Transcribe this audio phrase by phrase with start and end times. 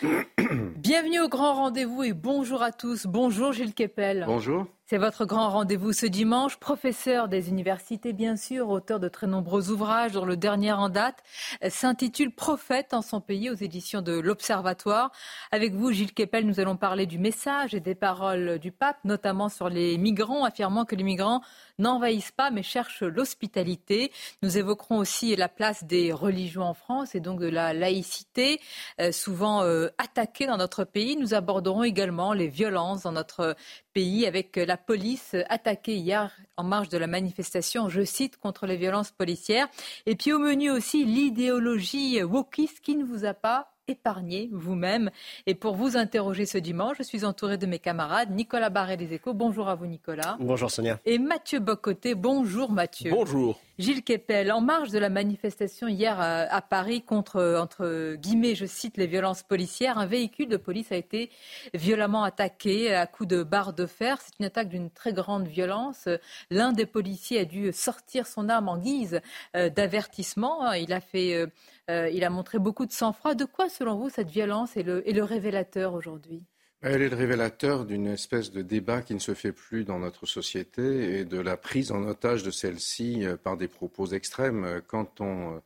[0.76, 3.06] Bienvenue au grand rendez-vous et bonjour à tous.
[3.06, 4.24] Bonjour Gilles Kepel.
[4.26, 4.66] Bonjour.
[4.86, 6.56] C'est votre grand rendez-vous ce dimanche.
[6.56, 11.22] Professeur des universités, bien sûr, auteur de très nombreux ouvrages, dont le dernier en date
[11.68, 15.12] s'intitule Prophète en son pays aux éditions de l'Observatoire.
[15.52, 19.48] Avec vous, Gilles Kepel, nous allons parler du message et des paroles du pape, notamment
[19.48, 21.40] sur les migrants, affirmant que les migrants
[21.80, 24.12] n'envahissent pas mais cherchent l'hospitalité.
[24.42, 28.60] Nous évoquerons aussi la place des religions en France et donc de la laïcité,
[29.00, 31.16] euh, souvent euh, attaquée dans notre pays.
[31.16, 33.56] Nous aborderons également les violences dans notre
[33.92, 38.76] pays avec la police attaquée hier en marge de la manifestation, je cite, contre les
[38.76, 39.68] violences policières.
[40.06, 45.10] Et puis au menu aussi l'idéologie wokiste qui ne vous a pas épargné vous-même.
[45.46, 48.30] Et pour vous interroger ce dimanche, je suis entouré de mes camarades.
[48.30, 49.34] Nicolas Barret des Échos.
[49.34, 50.36] Bonjour à vous, Nicolas.
[50.40, 50.98] Bonjour, Sonia.
[51.04, 52.14] Et Mathieu Bocoté.
[52.14, 53.10] Bonjour, Mathieu.
[53.10, 53.60] Bonjour.
[53.80, 58.98] Gilles Kepel, en marge de la manifestation hier à, Paris contre, entre guillemets, je cite,
[58.98, 61.30] les violences policières, un véhicule de police a été
[61.72, 64.20] violemment attaqué à coups de barre de fer.
[64.20, 66.10] C'est une attaque d'une très grande violence.
[66.50, 69.22] L'un des policiers a dû sortir son arme en guise
[69.56, 70.72] euh, d'avertissement.
[70.74, 71.46] Il a fait, euh,
[71.88, 73.34] euh, il a montré beaucoup de sang-froid.
[73.34, 76.42] De quoi, selon vous, cette violence est le, est le révélateur aujourd'hui?
[76.82, 80.24] Elle est le révélateur d'une espèce de débat qui ne se fait plus dans notre
[80.24, 84.80] société et de la prise en otage de celle-ci euh, par des propos extrêmes.
[84.86, 85.60] Quand on euh,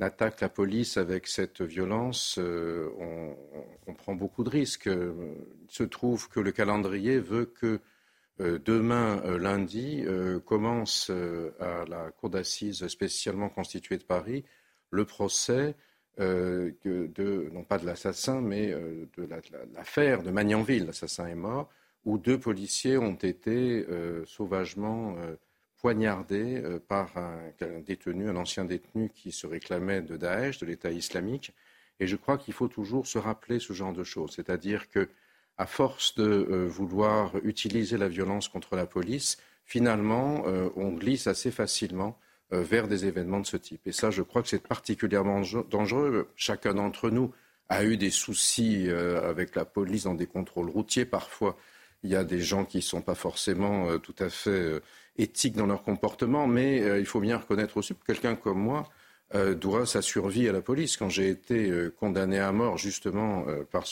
[0.00, 2.88] attaque la police avec cette violence, euh,
[3.86, 4.86] on, prend beaucoup de risques.
[4.86, 7.80] Il se trouve que le calendrier veut que
[8.38, 10.04] demain, lundi,
[10.44, 11.10] commence
[11.58, 14.44] à la cour d'assises spécialement constituée de Paris
[14.90, 15.76] le procès
[16.18, 19.28] euh, non pas de l'assassin, mais euh, de
[19.74, 21.68] l'affaire de Magnanville, l'assassin est mort,
[22.04, 25.16] où deux policiers ont été euh, sauvagement
[25.78, 27.38] poignardés par un,
[27.84, 31.52] détenu, un ancien détenu qui se réclamait de Daesh, de l'État islamique.
[32.00, 35.08] Et je crois qu'il faut toujours se rappeler ce genre de choses, c'est-à-dire que
[35.58, 40.44] à force de vouloir utiliser la violence contre la police, finalement,
[40.76, 42.18] on glisse assez facilement
[42.50, 43.86] vers des événements de ce type.
[43.86, 46.28] Et ça, je crois que c'est particulièrement dangereux.
[46.36, 47.32] Chacun d'entre nous
[47.68, 51.04] a eu des soucis euh, avec la police dans des contrôles routiers.
[51.04, 51.56] Parfois,
[52.02, 54.80] il y a des gens qui ne sont pas forcément euh, tout à fait
[55.18, 58.86] éthiques dans leur comportement, mais il faut bien reconnaître aussi que quelqu'un comme moi
[59.58, 60.98] doit sa survie à la police.
[60.98, 63.84] Quand j'ai été condamné à mort justement par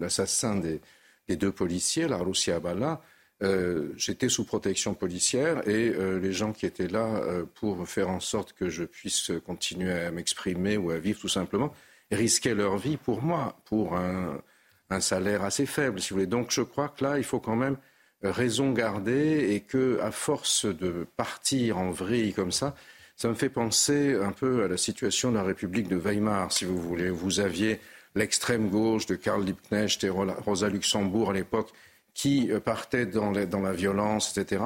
[0.00, 3.02] l'assassin des, deux policiers, la Russia Abala,
[3.42, 8.08] euh, j'étais sous protection policière et euh, les gens qui étaient là euh, pour faire
[8.08, 11.74] en sorte que je puisse continuer à m'exprimer ou à vivre tout simplement
[12.10, 14.40] risquaient leur vie pour moi, pour un,
[15.00, 16.26] salaire assez faible, si vous voulez.
[16.26, 17.76] Donc je crois que là, il faut quand même
[18.22, 22.74] raison garder et que, à force de partir en vrille comme ça,
[23.16, 26.64] ça me fait penser un peu à la situation de la République de Weimar, si
[26.64, 27.10] vous voulez.
[27.10, 27.80] Vous aviez
[28.14, 31.72] l'extrême gauche de Karl Liebknecht et Rosa Luxembourg à l'époque
[32.16, 34.62] qui euh, partaient dans, la violence, etc.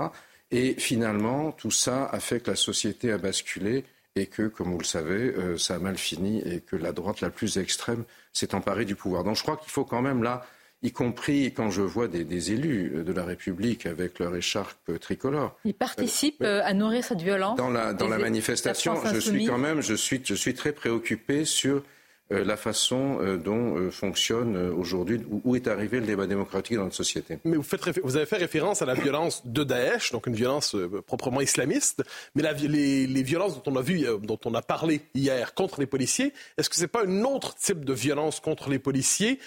[0.51, 3.85] Et finalement, tout ça a fait que la société a basculé
[4.17, 7.21] et que, comme vous le savez, euh, ça a mal fini et que la droite
[7.21, 9.25] la plus extrême s'est emparée du pouvoir.
[9.25, 10.47] Donc je crois qu'il faut quand même là,
[10.83, 15.57] y compris quand je vois des, élus de la République avec leur écharpe tricolore.
[15.65, 17.57] Ils participent euh, à nourrir cette violence.
[17.57, 21.45] Dans la, dans la manifestation, je suis quand même, je suis, je suis très préoccupé
[21.45, 21.83] sur
[22.31, 26.97] la façon euh, dont euh, fonctionne aujourd'hui, où est arrivé le débat démocratique dans notre
[26.97, 27.39] société.
[27.45, 30.77] Mais vous, faites, vous avez fait référence à la violence de Daesh, donc une violence
[31.07, 32.03] proprement islamiste,
[32.35, 35.87] mais les, les, violences dont on a vu, dont on a parlé hier contre les
[35.87, 39.39] policiers, est-ce que ce n'est pas un autre type de violence contre les policiers,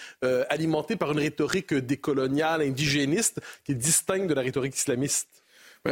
[0.48, 5.28] alimentée par une rhétorique décoloniale, indigéniste, qui distingue de la rhétorique islamiste?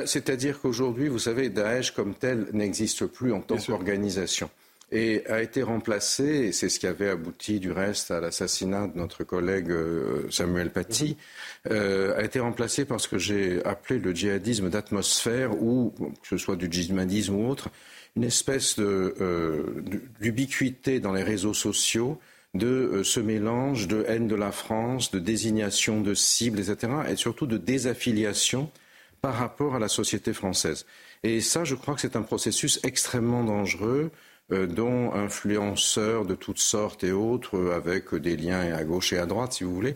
[0.06, 4.50] C'est-à-dire qu'aujourd'hui, vous savez, Daesh comme tel n'existe plus en tant qu'organisation
[4.92, 8.98] et a été remplacé, et c'est ce qui avait abouti du reste à l'assassinat de
[8.98, 11.16] notre collègue euh, Samuel Paty,
[11.70, 16.36] euh, a été remplacé par ce que j'ai appelé le djihadisme d'atmosphère, ou que ce
[16.36, 17.70] soit du djihadisme ou autre,
[18.16, 19.82] une espèce euh,
[20.20, 22.20] d'ubiquité dans les réseaux sociaux
[22.52, 27.46] de ce mélange de haine de la France, de désignation de cibles, etc., et surtout
[27.46, 28.70] de désaffiliation
[29.22, 30.84] par rapport à la société française.
[31.22, 34.10] Et ça, je crois que c'est un processus extrêmement dangereux
[34.66, 39.26] dont influenceurs de toutes sortes et autres, euh, avec des liens à gauche et à
[39.26, 39.94] droite, si vous voulez,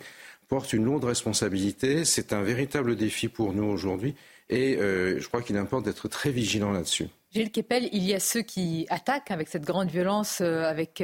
[0.48, 2.04] portent une lourde responsabilité.
[2.04, 4.14] C'est un véritable défi pour nous aujourd'hui
[4.48, 7.08] et euh, je crois qu'il importe d'être très vigilant là-dessus.
[7.32, 11.02] Gilles Kepel, il y a ceux qui attaquent avec cette grande violence, avec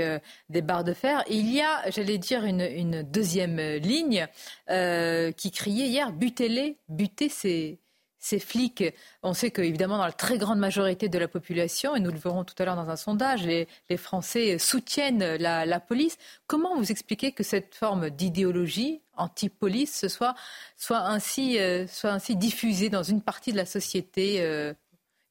[0.48, 1.22] des barres de fer.
[1.28, 4.28] il y a, j'allais dire, une, deuxième ligne
[4.68, 7.81] qui criait hier butez-les, butez ces,
[8.22, 8.84] ces flics,
[9.24, 12.44] on sait qu'évidemment, dans la très grande majorité de la population, et nous le verrons
[12.44, 13.66] tout à l'heure dans un sondage, les,
[13.96, 16.16] Français soutiennent la, police.
[16.46, 20.34] Comment vous expliquez que cette forme d'idéologie anti-police soit,
[20.76, 24.72] soit, ainsi, euh, soit ainsi diffusée dans une partie de la société euh,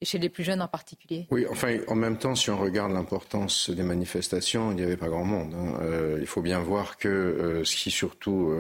[0.02, 1.28] et chez les plus jeunes en particulier?
[1.32, 5.08] Oui, enfin, en même temps, si on regarde l'importance des manifestations, il n'y avait pas
[5.08, 5.54] grand monde.
[5.54, 5.80] Hein.
[5.82, 8.54] Euh, il faut bien voir que ce qui surtout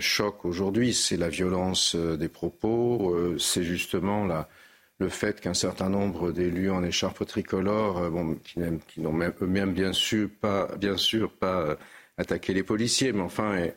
[0.00, 4.26] choc aujourd'hui, c'est la violence euh, des propos, euh, c'est justement
[4.98, 10.28] le fait qu'un certain nombre d'élus en écharpe tricolore, euh, qui, n'ont même, bien sûr
[10.38, 11.76] pas,
[12.18, 13.68] attaqué les policiers, mais enfin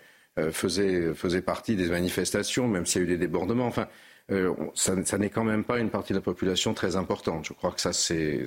[0.52, 3.68] faisaient, partie des manifestations, même s'il y a eu des débordements.
[3.68, 3.88] Enfin,
[4.76, 7.46] ça, n'est quand même pas une partie de la population très importante.
[7.46, 8.46] Je crois que ça, c'est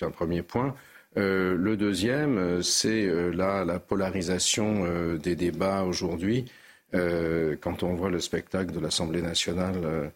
[0.00, 0.74] un premier point.
[1.14, 6.46] le deuxième, c'est la polarisation des débats aujourd'hui.
[6.94, 10.08] Euh, quand on voit le spectacle de l'Assemblée nationale euh,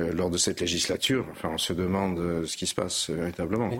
[0.00, 3.70] euh, lors de cette législature, enfin, on se demande ce qui se passe véritablement.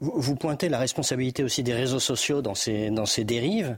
[0.00, 3.76] Vous, pointez la responsabilité aussi des réseaux sociaux dans ces, dans ces dérives.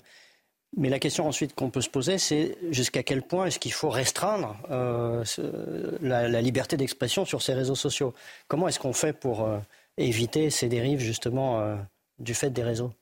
[0.76, 3.90] Mais la question ensuite qu'on peut se poser, c'est jusqu'à quel point est-ce qu'il faut
[3.90, 8.14] restreindre la, la, liberté d'expression sur ces réseaux sociaux?
[8.46, 9.48] Comment est-ce qu'on fait pour
[9.98, 11.76] éviter ces dérives justement
[12.20, 12.92] du fait des réseaux?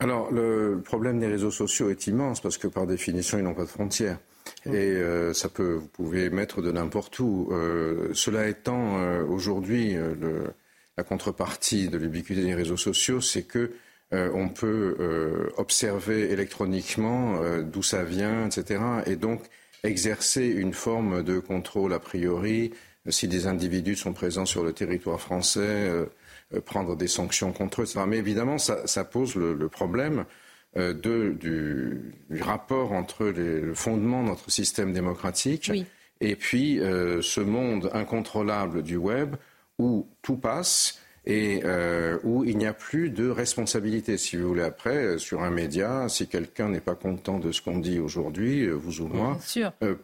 [0.00, 3.64] Alors, le problème des réseaux sociaux est immense parce que par définition, ils n'ont pas
[3.64, 4.18] de frontières.
[4.66, 7.48] Et euh, ça peut, vous pouvez mettre de n'importe où.
[7.50, 9.96] Euh, cela étant, euh, aujourd'hui,
[10.96, 13.72] la contrepartie de l'ubiquité des réseaux sociaux, c'est que
[14.10, 14.96] on peut
[15.58, 18.80] observer électroniquement d'où ça vient, etc.
[19.04, 19.42] Et donc
[19.84, 22.72] exercer une forme de contrôle a priori
[23.10, 25.90] si des individus sont présents sur le territoire français
[26.64, 28.06] prendre des sanctions contre eux.
[28.06, 30.24] Mais évidemment, ça, pose le, problème
[30.76, 35.72] euh, du, rapport entre le fondement de notre système démocratique
[36.20, 39.36] et puis euh, ce monde incontrôlable du web
[39.78, 44.62] où tout passe et euh, où il n'y a plus de responsabilité, si vous voulez.
[44.62, 48.64] Après, euh, sur un média, si quelqu'un n'est pas content de ce qu'on dit aujourd'hui,
[48.64, 49.36] euh, vous ou moi,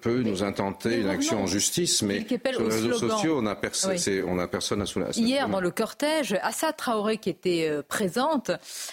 [0.03, 4.83] peut nous intenter une action en justice, mais sur les réseaux sociaux, on n'a personne
[4.83, 5.13] à soulever.
[5.17, 8.51] Hier, dans le cortège, Assa Traoré qui était présente,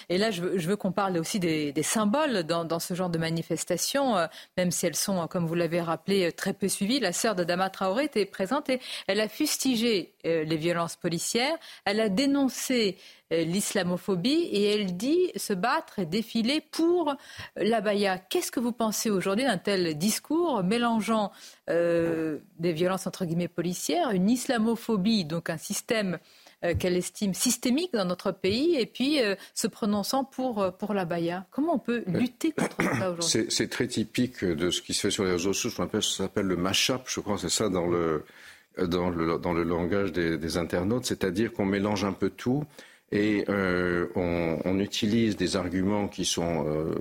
[0.08, 4.14] et là, je veux, qu'on parle aussi des, symboles dans, ce genre de manifestations,
[4.56, 6.98] même si elles sont, comme vous l'avez rappelé, très peu suivies.
[6.98, 11.56] La sœur de Dama Traoré était présente et elle a fustigé les violences policières.
[11.84, 12.96] Elle a dénoncer
[13.32, 17.14] euh, l'islamophobie et elle dit se battre et défiler pour
[17.56, 18.18] l'abaya.
[18.18, 21.32] Qu'est-ce que vous pensez aujourd'hui d'un tel discours mélangeant
[21.70, 26.18] euh, des violences entre guillemets policières, une islamophobie, donc un système
[26.64, 29.18] euh, qu'elle estime systémique dans notre pays, et puis
[29.54, 31.46] se prononçant pour, pour l'abaya?
[31.50, 33.46] Comment on peut lutter contre ça aujourd'hui?
[33.50, 35.84] C'est très typique de ce qui se fait sur les réseaux sociaux.
[35.88, 38.24] Ça s'appelle le mash-up, je crois, c'est ça dans le
[38.78, 42.64] dans le, dans le langage des, internautes, c'est-à-dire qu'on mélange un peu tout
[43.10, 46.94] et euh, on, utilise des arguments qui sont euh,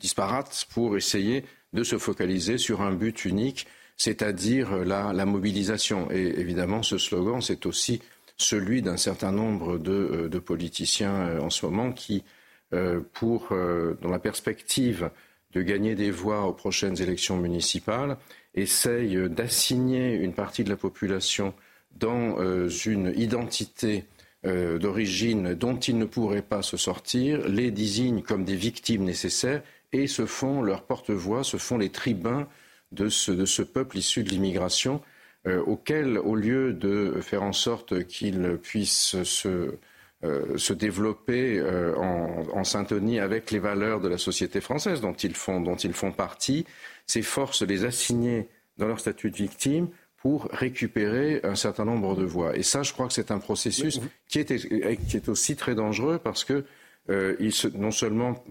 [0.00, 1.44] disparates pour essayer
[1.74, 3.66] de se focaliser sur un but unique,
[3.98, 6.10] c'est-à-dire la, la, mobilisation.
[6.10, 8.00] Et évidemment, ce slogan, c'est aussi
[8.36, 12.24] celui d'un certain nombre de, euh, de politiciens euh, en ce moment qui,
[12.72, 15.10] euh, pour, dans la perspective
[15.52, 18.16] de gagner des voix aux prochaines élections municipales,
[18.54, 21.54] essaye d'assigner une partie de la population
[21.96, 24.04] dans euh, une identité
[24.46, 29.62] euh, d'origine dont ils ne pourraient pas se sortir, les désignent comme des victimes nécessaires
[29.92, 32.46] et se font leur porte-voix, se font les tribuns
[32.92, 35.00] de ce, de peuple issu de l'immigration,
[35.46, 39.76] euh, auquel, au lieu de faire en sorte qu'ils puissent se,
[40.22, 41.60] se développer
[41.96, 45.92] en, en, syntonie avec les valeurs de la société française dont ils font, dont ils
[45.92, 46.64] font partie,
[47.06, 49.88] ces forces les assigner dans leur statut de victime
[50.24, 52.56] pour récupérer un certain nombre de voix.
[52.56, 56.18] Et ça, je crois que c'est un processus qui est, qui est aussi très dangereux
[56.18, 56.64] parce que
[57.10, 58.42] euh, il se, non seulement,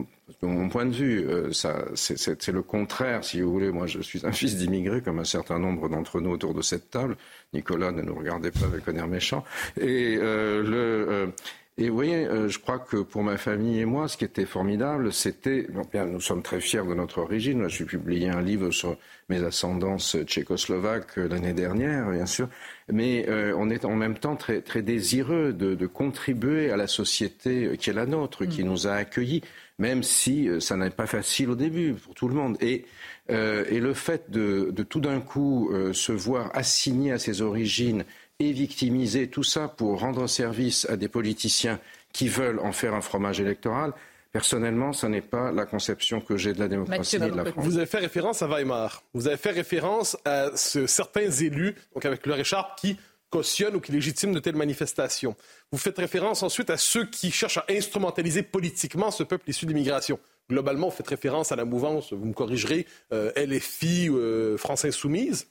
[0.43, 3.71] de mon point de vue, euh, c'est le contraire, si vous voulez.
[3.71, 6.91] Moi, je suis un fils d'immigrés, comme un certain nombre d'entre nous autour de cette
[6.91, 7.17] table.
[7.53, 9.43] Nicolas, ne nous regardez pas avec un air méchant.
[9.79, 11.33] Et euh, le,
[11.79, 14.45] et vous voyez, euh, je crois que pour ma famille et moi, ce qui était
[14.45, 17.67] formidable, c'était, bien, nous sommes très fiers de notre origine.
[17.67, 18.95] J'ai publié un livre sur
[19.27, 22.47] mes ascendances tchécoslovaques euh, l'année dernière, bien sûr,
[22.91, 26.85] mais euh, on est en même temps très, très désireux de, de, contribuer à la
[26.85, 28.67] société qui est la nôtre, qui mm.
[28.67, 29.41] nous a accueillis,
[29.79, 32.57] même si ça n'est pas facile au début pour tout le monde.
[32.61, 32.85] Et,
[33.29, 38.05] et le fait de, de tout d'un coup se voir assigné à ses origines
[38.39, 41.79] et victimiser tout ça pour rendre service à des politiciens
[42.11, 43.93] qui veulent en faire un fromage électoral,
[44.33, 47.65] Personnellement, ce n'est pas la conception que j'ai de la démocratie et de la France.
[47.65, 49.03] Vous avez fait référence à Weimar.
[49.13, 52.97] Vous avez fait référence à certains élus, donc avec leur écharpe, qui
[53.33, 55.35] cautionnent ou qui légitiment de telles manifestations.
[55.71, 59.71] Vous faites référence ensuite à ceux qui cherchent à instrumentaliser politiquement ce peuple issu de
[59.71, 60.19] l'immigration.
[60.51, 65.47] Globalement, vous faites référence à la mouvance, vous me corrigerez, euh, LFI, euh, France Insoumise.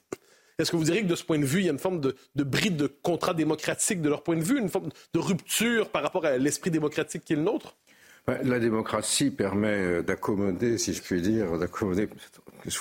[0.60, 2.00] Est-ce que vous diriez que de ce point de vue, il y a une forme
[2.00, 5.88] de, de bride de contrat démocratique de leur point de vue, une forme de rupture
[5.88, 7.74] par rapport à l'esprit démocratique qui est le nôtre?
[8.26, 12.08] La démocratie permet euh, d'accommoder, si je puis dire, d'accommoder.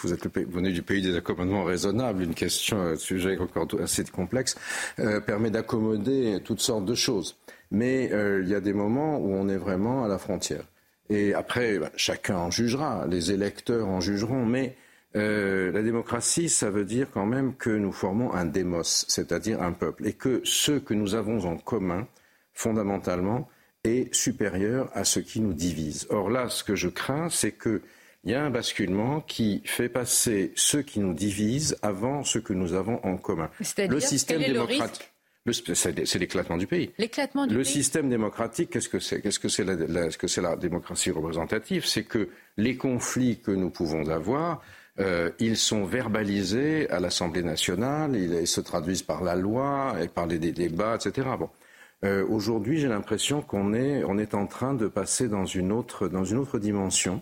[0.03, 4.03] Vous êtes le venez du pays des accommodements raisonnables, une question, un sujet encore assez
[4.03, 4.55] complexe,
[4.99, 7.37] euh, permet d'accommoder toutes sortes de choses.
[7.71, 10.63] Mais euh, il y a des moments où on est vraiment à la frontière.
[11.09, 14.75] Et après, bah, chacun en jugera, les électeurs en jugeront, mais
[15.15, 19.73] euh, la démocratie, ça veut dire quand même que nous formons un démos, c'est-à-dire un
[19.73, 22.07] peuple, et que ce que nous avons en commun,
[22.53, 23.49] fondamentalement,
[23.83, 26.07] est supérieur à ce qui nous divise.
[26.09, 27.81] Or là, ce que je crains, c'est qu'il
[28.25, 32.73] y a un basculement qui fait passer ce qui nous divise avant ce que nous
[32.73, 33.49] avons en commun.
[33.77, 35.11] Le système démocratique.
[35.73, 36.91] C'est l'éclatement du pays.
[36.99, 40.55] L'éclatement du le système démocratique, qu'est-ce que c'est Qu'est-ce que c'est la, que c'est la
[40.55, 41.83] démocratie représentative?
[41.83, 44.61] C'est que les conflits que nous pouvons avoir,
[44.99, 50.27] euh, ils sont verbalisés à l'Assemblée nationale, ils, se traduisent par la loi et par
[50.27, 51.27] les, débats, etc.
[51.39, 51.49] Bon.
[52.03, 56.07] Euh, aujourd'hui, j'ai l'impression qu'on est, on est en train de passer dans une autre,
[56.07, 57.21] dans une autre dimension.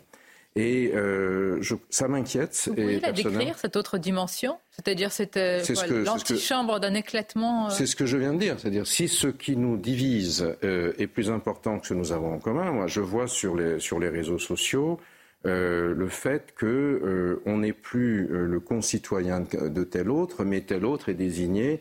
[0.56, 2.60] Et euh, je, ça m'inquiète.
[2.68, 4.58] Vous pouvez la décrire, cette autre dimension?
[4.72, 5.62] C'est-à-dire cette euh,
[6.04, 7.70] l'antichambre d'un éclatement euh?
[7.70, 8.56] C'est ce que je viens de dire.
[8.60, 12.40] C'est-à-dire si ce qui nous divise est plus important que ce que nous avons en
[12.40, 15.00] commun, moi je vois sur les, sur les réseaux sociaux
[15.46, 21.80] le fait qu'on n'est plus le concitoyen de tel autre, mais tel autre est désigné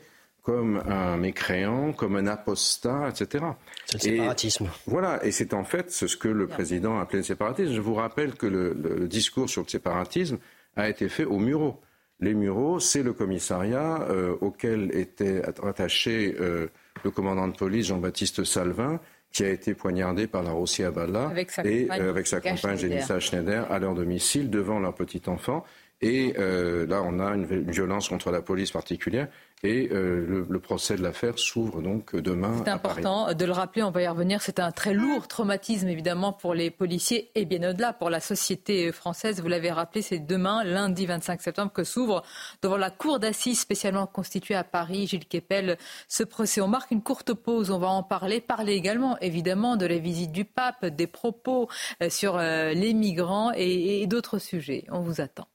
[0.48, 3.44] comme un mécréant, comme un apostat, etc.
[3.84, 4.70] C'est le séparatisme.
[4.86, 7.74] voilà, et c'est en fait ce que le président a appelé le séparatisme.
[7.74, 10.38] Je vous rappelle que le, discours sur le séparatisme
[10.74, 11.78] a été fait au Mureaux.
[12.20, 16.68] Les Mureaux, c'est le commissariat euh, auquel était attaché euh,
[17.04, 19.00] le commandant de police Jean-Baptiste Salvin,
[19.30, 21.30] qui a été poignardé par la Rossi Abala
[21.62, 25.62] et euh, avec sa compagne Jenissa Schneider à leur domicile devant leur petit enfant.
[26.00, 29.28] Et là, on a une violence contre la police particulière.
[29.64, 32.62] Et euh, le, procès de l'affaire s'ouvre donc demain.
[32.64, 34.40] C'est important de le rappeler, on va y revenir.
[34.40, 38.92] C'est un très lourd traumatisme évidemment pour les policiers et bien au-delà pour la société
[38.92, 39.40] française.
[39.40, 42.22] Vous l'avez rappelé, c'est demain, lundi 25 septembre, que s'ouvre
[42.62, 46.60] devant la cour d'assises spécialement constituée à Paris, Gilles Kepel, ce procès.
[46.60, 48.40] On marque une courte pause, on va en parler.
[48.40, 51.68] Parler également évidemment de la visite du pape, des propos
[52.02, 54.84] euh, sur euh, les migrants et d'autres sujets.
[54.90, 55.48] On vous attend.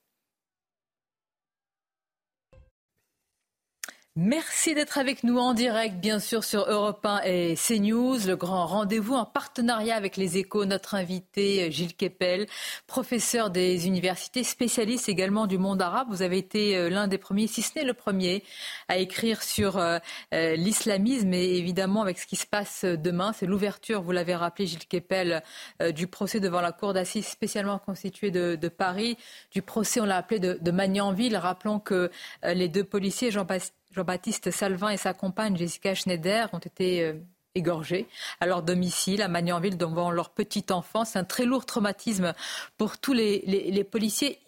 [4.16, 8.20] Merci d'être avec nous en direct, bien sûr, sur Europe 1 et CNews.
[8.28, 10.66] Le grand rendez-vous en partenariat avec les échos.
[10.66, 12.46] Notre invité, Gilles Kepel,
[12.86, 16.10] professeur des universités, spécialiste également du monde arabe.
[16.12, 18.44] Vous avez été euh, l'un des premiers, si ce n'est le premier,
[18.88, 19.98] à écrire sur euh,
[20.36, 23.34] euh, l'islamisme et évidemment avec ce qui se passe demain.
[23.34, 25.42] C'est l'ouverture, vous l'avez rappelé, Gilles Kepel,
[25.90, 29.18] du procès devant la cour d'assises spécialement constituée de, Paris.
[29.50, 31.36] Du procès, on l'a appelé de, de Magnanville.
[31.36, 32.12] Rappelons que
[32.44, 37.14] les deux policiers, Jean-Baptiste Jean-Baptiste Salvin et sa compagne Jessica Schneider ont été euh,
[37.54, 38.08] égorgés
[38.40, 41.06] à leur domicile à Magnanville devant leur petite enfant.
[41.06, 42.34] C'est un très lourd traumatisme
[42.78, 44.40] pour tous les, policiers.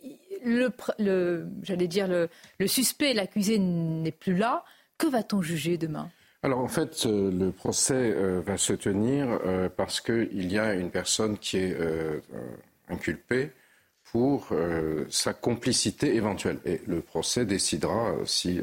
[0.44, 0.72] Le,
[1.62, 4.64] j'allais dire le, suspect, l'accusé n'est plus là.
[4.98, 6.10] Que va-t-on juger demain?
[6.42, 9.40] Alors en fait, euh, le procès euh, va se tenir
[9.78, 11.78] parce qu'il y a une personne qui est
[12.90, 13.52] inculpée
[14.12, 14.50] pour
[15.10, 16.60] sa complicité éventuelle.
[16.66, 18.62] Et le procès décidera si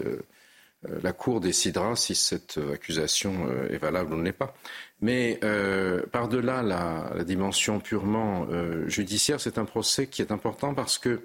[1.03, 4.55] la Cour décidera si cette accusation euh, est valable ou ne l'est pas.
[5.01, 8.47] Mais euh, par-delà la, dimension purement
[8.87, 11.23] judiciaire, c'est un procès qui est important parce que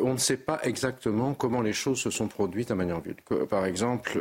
[0.00, 3.16] on ne sait pas exactement comment les choses se sont produites à Magnanville.
[3.50, 4.18] Par exemple,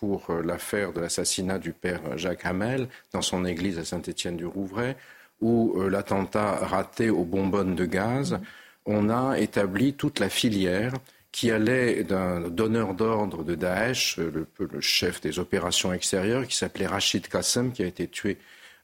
[0.00, 4.96] pour l'affaire de l'assassinat du père Jacques Hamel dans son église à Saint-Étienne-du-Rouvray,
[5.40, 8.40] ou l'attentat raté aux bonbonnes de gaz,
[8.84, 10.92] on a établi toute la filière
[11.32, 16.86] qui allait d'un donneur d'ordre de Daesh, le, le, chef des opérations extérieures, qui s'appelait
[16.86, 18.38] Rachid Qassem, qui a été tué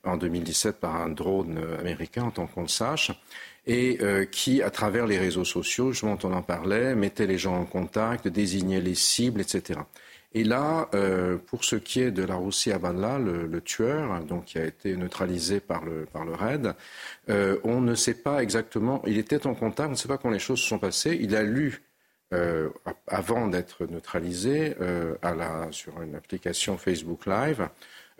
[0.04, 3.12] en 2017 par un drone américain, en tant qu'on le sache,
[3.66, 7.56] et euh, qui, à travers les réseaux sociaux, justement, on en parlait, mettait les gens
[7.56, 9.80] en contact, désignait les cibles, etc.
[10.34, 14.46] Et là, euh, pour ce qui est de la Russie Abadla, le, le, tueur, donc
[14.46, 16.74] qui a été neutralisé par le, par le RAID,
[17.28, 20.32] euh, on ne sait pas exactement, il était en contact, on ne sait pas comment
[20.32, 21.82] les choses se sont passées, il a lu
[22.32, 22.70] euh,
[23.08, 25.14] avant d'être neutralisé euh,
[25.70, 27.68] sur une application Facebook Live,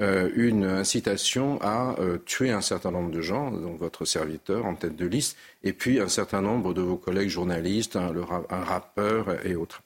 [0.03, 4.97] euh, une incitation à tuer un certain nombre de gens, donc votre serviteur en tête
[4.97, 8.13] de liste, et puis un certain nombre de vos collègues journalistes, un,
[8.51, 9.83] rappeur et autres.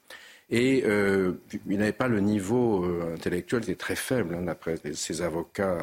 [0.49, 5.77] Et il n'avait pas le niveau intellectuel, il était très faible, hein, d'après ses avocats,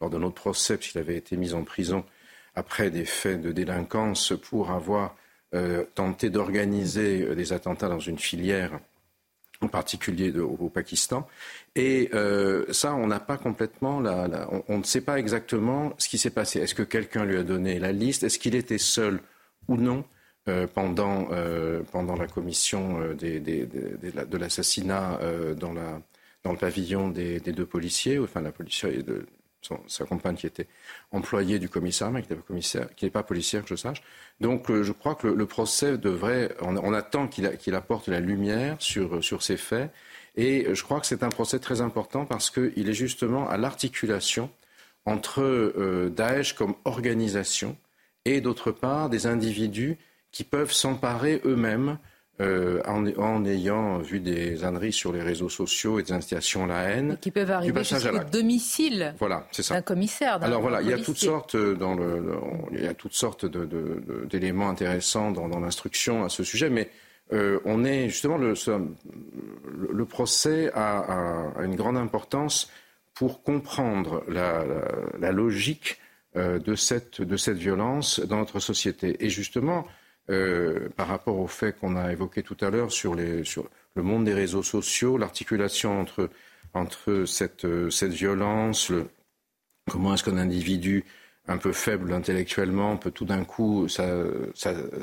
[0.00, 2.04] lors de notre procès, puisqu'il avait été mis en prison
[2.54, 5.16] après des faits de délinquance pour avoir
[5.94, 8.78] tenté d'organiser des attentats dans une filière
[9.60, 11.26] en particulier au, Pakistan.
[11.76, 16.18] Et euh, ça, on n'a pas complètement, la, on, ne sait pas exactement ce qui
[16.18, 16.60] s'est passé.
[16.60, 18.22] Est-ce que quelqu'un lui a donné la liste?
[18.22, 19.20] Est-ce qu'il était seul
[19.68, 20.04] ou non
[20.48, 25.20] euh, pendant, euh, pendant la commission des, de l'assassinat
[25.56, 26.00] dans, la,
[26.42, 29.26] dans le pavillon des, deux policiers, enfin la policière de,
[29.86, 30.66] sa compagne qui était
[31.12, 34.02] employée du commissariat, mais qui n'est pas, commissaire, pas policière, que je sache.
[34.40, 39.22] Donc euh, je crois que le, procès devrait, on, attend qu'il apporte la lumière sur,
[39.22, 39.90] sur ces faits.
[40.36, 44.50] Et je crois que c'est un procès très important parce qu'il est justement à l'articulation
[45.04, 47.76] entre euh, Daesh comme organisation
[48.24, 49.98] et d'autre part des individus
[50.30, 51.98] qui peuvent s'emparer eux-mêmes
[52.40, 56.82] euh, en, ayant vu des âneries sur les réseaux sociaux et des incitations à la
[56.84, 57.18] haine.
[57.20, 60.42] qui peuvent arriver jusqu'au domicile voilà, d'un commissaire.
[60.42, 62.24] Alors voilà, il y a toutes sortes, euh, dans le,
[62.72, 66.88] il y a toutes sortes d'éléments intéressants dans, l'instruction à ce sujet, mais
[67.34, 68.54] euh, on est justement le,
[69.92, 72.70] le procès a, une grande importance
[73.12, 74.64] pour comprendre la,
[75.18, 75.98] la logique
[76.34, 79.16] de cette, de cette violence dans notre société.
[79.22, 79.84] Et justement,
[80.28, 83.44] euh, par rapport au fait qu'on a évoqué tout à l'heure sur, le
[83.96, 86.30] monde des réseaux sociaux, l'articulation entre,
[86.74, 89.08] entre cette, violence, le,
[89.88, 91.04] comment est-ce qu'un individu
[91.48, 93.88] un peu faible intellectuellement peut tout d'un coup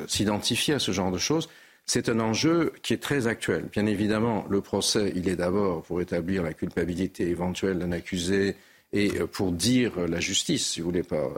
[0.08, 1.50] s'identifier à ce genre de choses,
[1.86, 3.70] c'est un enjeu qui est très actuel.
[3.72, 8.56] Bien évidemment, le procès, il est d'abord pour établir la culpabilité éventuelle d'un accusé
[8.94, 11.30] et euh, pour dire la justice, si vous voulez pas,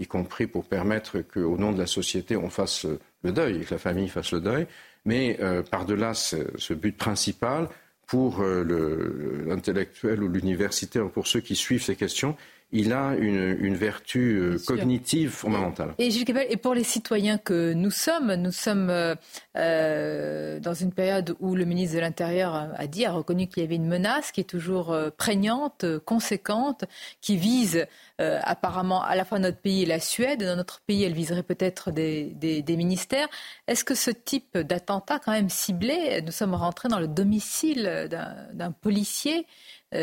[0.00, 2.86] y compris pour permettre qu'au nom de la société, on fasse
[3.22, 4.66] le deuil et que la famille fasse le deuil.
[5.04, 7.68] Mais euh, par-delà ce, but principal,
[8.06, 12.36] pour euh, l'intellectuel ou l'universitaire, pour ceux qui suivent ces questions,
[12.72, 15.94] il a une, vertu euh, cognitive fondamentale.
[15.98, 19.14] Et Gilles et pour les citoyens que nous sommes, nous sommes euh,
[19.56, 23.66] euh, dans une période où le ministre de l'Intérieur a dit, a reconnu qu'il y
[23.66, 26.84] avait une menace qui est toujours prégnante, conséquente,
[27.20, 27.86] qui vise
[28.18, 30.44] apparemment à la fois notre pays et la Suède.
[30.44, 33.28] Dans notre pays, elle viserait peut-être des, des, ministères.
[33.66, 38.08] Est-ce que ce type d'attentat, quand même ciblé, nous sommes rentrés dans le domicile
[38.52, 39.46] d'un policier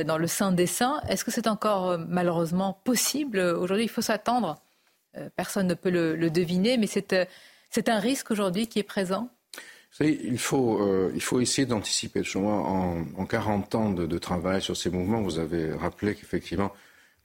[0.03, 1.01] dans le sein des saints.
[1.09, 4.61] Est-ce que c'est encore euh, malheureusement possible aujourd'hui Il faut s'attendre.
[5.17, 9.29] Euh, personne ne peut le, deviner, mais c'est un risque aujourd'hui qui est présent.
[9.99, 12.21] il faut, essayer d'anticiper.
[12.35, 16.71] En, en 40 ans de, travail sur ces mouvements, vous avez rappelé qu'effectivement,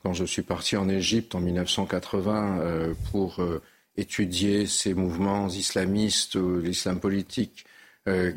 [0.02, 3.44] quand je suis parti en Égypte en 1980 pour
[3.96, 7.66] étudier ces mouvements islamistes, l'islam politique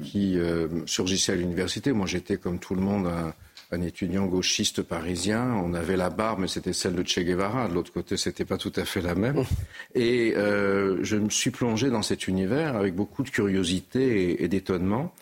[0.04, 0.38] qui
[0.86, 3.34] surgissaient à l'université, moi j'étais comme tout le monde un,
[3.72, 5.54] un étudiant gauchiste parisien.
[5.64, 7.68] On avait la barbe, mais c'était celle de Che Guevara.
[7.68, 9.44] De l'autre côté, c'était pas tout à fait la même.
[9.96, 15.14] Et euh, je me suis plongé dans cet univers avec beaucoup de curiosité et, d'étonnement.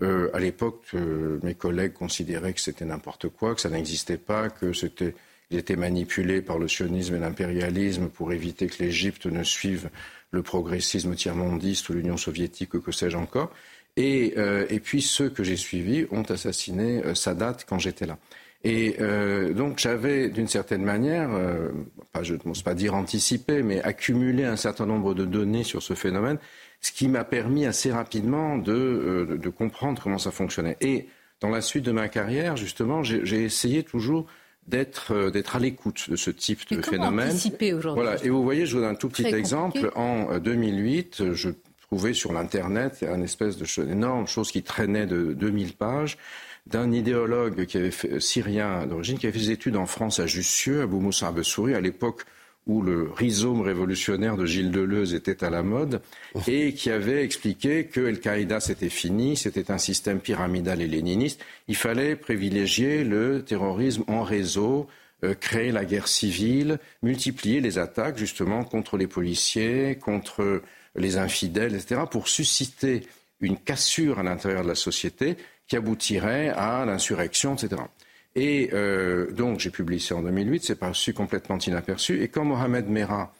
[0.00, 4.50] Euh, à l'époque, euh, mes collègues considéraient que c'était n'importe quoi, que ça n'existait pas,
[4.50, 5.14] que c'était
[5.52, 9.90] il était manipulé par le sionisme et l'impérialisme pour éviter que l'Égypte ne suive
[10.30, 13.52] le progressisme tiers-mondiste ou l'Union soviétique ou que sais-je encore.
[13.98, 18.18] Euh, et, puis ceux que j'ai suivis ont assassiné euh, Sadat quand j'étais là.
[18.64, 21.30] Et euh, donc j'avais d'une certaine manière,
[22.12, 25.82] pas, je ne pense pas dire anticiper, mais accumulé un certain nombre de données sur
[25.82, 26.38] ce phénomène,
[26.80, 30.76] ce qui m'a permis assez rapidement de, comprendre comment ça fonctionnait.
[30.80, 31.08] Et
[31.40, 34.26] dans la suite de ma carrière, justement, j'ai essayé toujours
[34.68, 37.30] d'être à l'écoute de ce type de phénomène.
[37.30, 38.04] Anticiper aujourd'hui.
[38.04, 38.24] Voilà.
[38.24, 39.90] Et vous voyez, je vous donne un tout petit exemple.
[39.96, 41.50] En 2008, je
[41.92, 46.16] trouvé sur l'Internet, une espèce de énorme chose qui traînait de 2000 pages
[46.66, 50.26] d'un idéologue qui avait fait, syrien d'origine, qui avait fait des études en France à
[50.26, 52.22] Jussieu, à Boumoussa Bessouri, à l'époque
[52.66, 56.00] où le rhizome révolutionnaire de Gilles Deleuze était à la mode,
[56.48, 61.44] et qui avait expliqué que Al-Qaïda c'était fini, c'était un système pyramidal et léniniste.
[61.68, 64.86] Il fallait privilégier le terrorisme en réseau,
[65.24, 70.62] euh, créer la guerre civile, multiplier les attaques justement contre les policiers, contre
[70.94, 73.06] les infidèles, etc., pour susciter
[73.40, 77.82] une cassure à l'intérieur de la société qui aboutirait à l'insurrection, etc.
[78.34, 82.22] Et euh, donc j'ai publié ça en 2008, c'est passé complètement inaperçu.
[82.22, 83.32] Et quand Mohamed Merah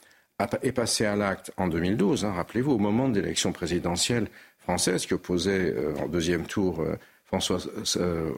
[0.63, 5.15] est passé à l'acte en 2012, hein, rappelez-vous, au moment de l'élection présidentielle française qui
[5.15, 7.59] opposait euh, en deuxième tour euh, François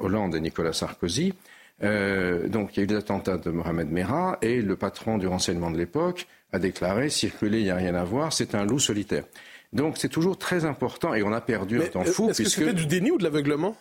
[0.03, 1.35] Hollande et Nicolas Sarkozy,
[1.83, 5.73] donc il y a eu des attentats de Mohamed Merah et le patron du renseignement
[5.73, 9.25] de l'époque a déclaré circuler, il n'y a rien à voir, c'est un loup solitaire.
[9.73, 12.31] Donc c'est toujours très important et on a perdu un temps fou.
[12.31, 13.77] Est-ce que c'était du déni ou de l'aveuglement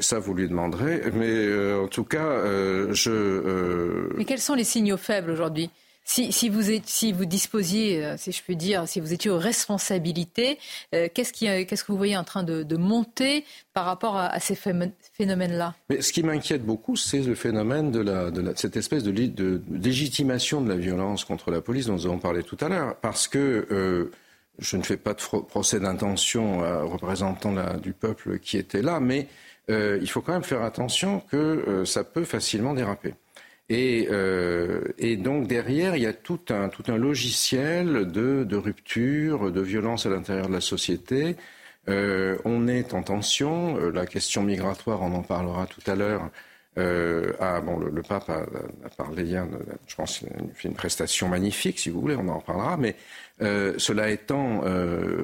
[0.00, 1.02] ça, vous lui demanderez.
[1.12, 3.10] Mais euh, en tout cas, euh, je.
[3.10, 5.70] Euh, mais quels sont les signaux faibles aujourd'hui?
[6.12, 10.58] Si, vous si vous disposiez, si je puis dire, si vous étiez aux responsabilités,
[10.90, 13.44] qu'est-ce, qui, qu'est-ce que vous voyez en train de, monter
[13.74, 15.74] par rapport à, ces phénomènes-là?
[15.88, 20.60] Mais ce qui m'inquiète beaucoup, c'est le phénomène de, la, de cette espèce de, légitimation
[20.60, 22.96] de la violence contre la police dont nous avons parlé tout à l'heure.
[22.96, 24.10] Parce que
[24.58, 29.28] je ne fais pas de procès d'intention aux représentants du peuple qui étaient là, mais
[29.70, 33.14] euh, il faut quand même faire attention que euh, ça peut facilement déraper.
[33.70, 39.52] Euh, et, donc derrière, il y a tout un, tout un logiciel de, de rupture,
[39.52, 41.36] de violence à l'intérieur de la société.
[41.88, 43.76] on est en tension.
[43.90, 46.30] La question migratoire, on en parlera tout à l'heure.
[46.76, 49.46] ah, bon, le, pape a, parlé hier,
[49.86, 52.76] je pense qu'il a fait une prestation magnifique, si vous voulez, on en reparlera.
[52.76, 52.96] Mais
[53.40, 54.62] cela étant,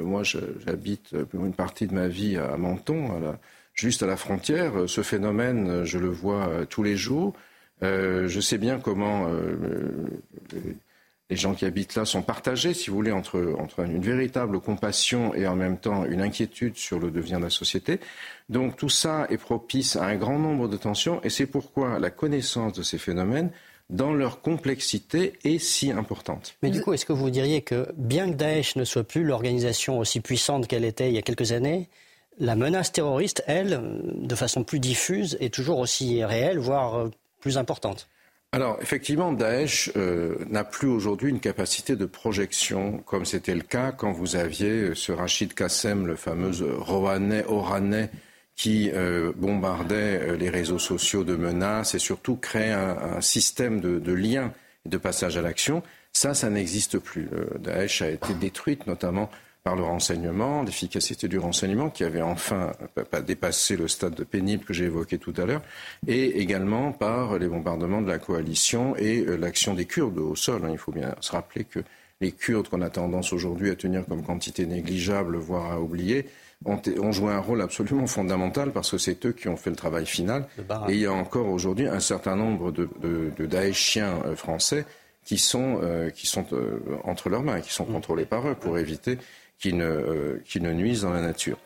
[0.02, 3.36] moi j'habite une partie de ma vie à Menton,
[3.76, 4.72] juste à la frontière.
[4.88, 7.34] Ce phénomène, je le vois euh, tous les jours.
[7.82, 10.06] Euh, je sais bien comment euh,
[11.28, 15.34] les gens qui habitent là sont partagés, si vous voulez, entre, entre une véritable compassion
[15.34, 18.00] et en même temps une inquiétude sur le devenir de la société.
[18.48, 22.10] Donc tout ça est propice à un grand nombre de tensions et c'est pourquoi la
[22.10, 23.50] connaissance de ces phénomènes
[23.90, 26.56] dans leur complexité est si importante.
[26.62, 29.98] Mais du coup, est-ce que vous diriez que bien que Daesh ne soit plus l'organisation
[29.98, 31.88] aussi puissante qu'elle était il y a quelques années,
[32.38, 37.10] la menace terroriste, elle, de façon plus diffuse, est toujours aussi réelle, voire euh,
[37.56, 38.08] importante.
[38.52, 43.92] Alors, effectivement, Daesh euh, n'a plus aujourd'hui une capacité de projection, comme c'était le cas
[43.92, 48.10] quand vous aviez euh, ce Rachid Kassem, le fameux Rohanais, Oranais,
[48.54, 48.90] qui
[49.36, 54.50] bombardait les réseaux sociaux de menaces et surtout créait un, système de, de liens
[54.86, 55.82] et de passage à l'action.
[56.14, 57.28] Ça, ça n'existe plus.
[57.58, 59.30] Daesh a été détruite, notamment
[59.66, 62.70] par le renseignement, l'efficacité du renseignement qui avait enfin
[63.10, 65.62] pas dépassé le stade de pénible que j'ai évoqué tout à l'heure,
[66.06, 70.62] et également par les bombardements de la coalition et euh, l'action des Kurdes au sol.
[70.64, 70.68] Hein.
[70.70, 71.80] Il faut bien se rappeler que
[72.20, 76.26] les Kurdes qu'on a tendance aujourd'hui à tenir comme quantité négligeable, voire à oublier,
[76.64, 80.06] ont, joué un rôle absolument fondamental parce que c'est eux qui ont fait le travail
[80.06, 80.46] final.
[80.88, 84.86] Et il y a encore aujourd'hui un certain nombre de, de, de Daeshiens euh, français
[85.24, 86.46] qui sont, euh, qui sont
[87.02, 89.18] entre leurs mains, qui sont contrôlés par eux pour éviter
[89.58, 91.58] qui ne, euh, qui ne nuisent dans la nature.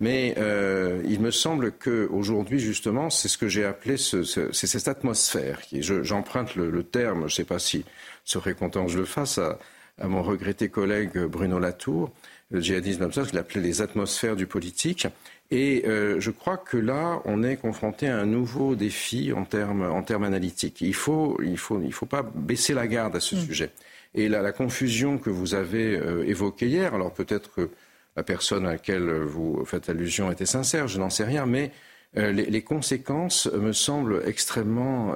[0.00, 4.86] Mais euh, il me semble qu'aujourd'hui, justement, c'est ce que j'ai appelé ce, c'est cette
[4.86, 5.60] atmosphère.
[5.62, 7.84] Qui, j'emprunte le, le, terme, je ne sais pas si
[8.24, 9.58] serait content que je le fasse, à,
[10.00, 12.12] à mon regretté collègue Bruno Latour,
[12.50, 15.06] le djihadisme ça, je l'appelais les atmosphères du politique.
[15.50, 19.82] Et euh, je crois que là, on est confronté à un nouveau défi en termes,
[19.82, 20.80] en termes analytiques.
[20.82, 23.38] Il ne faut, il faut, il faut pas baisser la garde à ce mm.
[23.40, 23.70] sujet.
[24.14, 27.70] Et la, confusion que vous avez euh, évoquée hier, alors peut-être que
[28.16, 31.70] la personne à laquelle vous faites allusion était sincère, je n'en sais rien, mais
[32.16, 35.14] euh, les, conséquences me semblent extrêmement,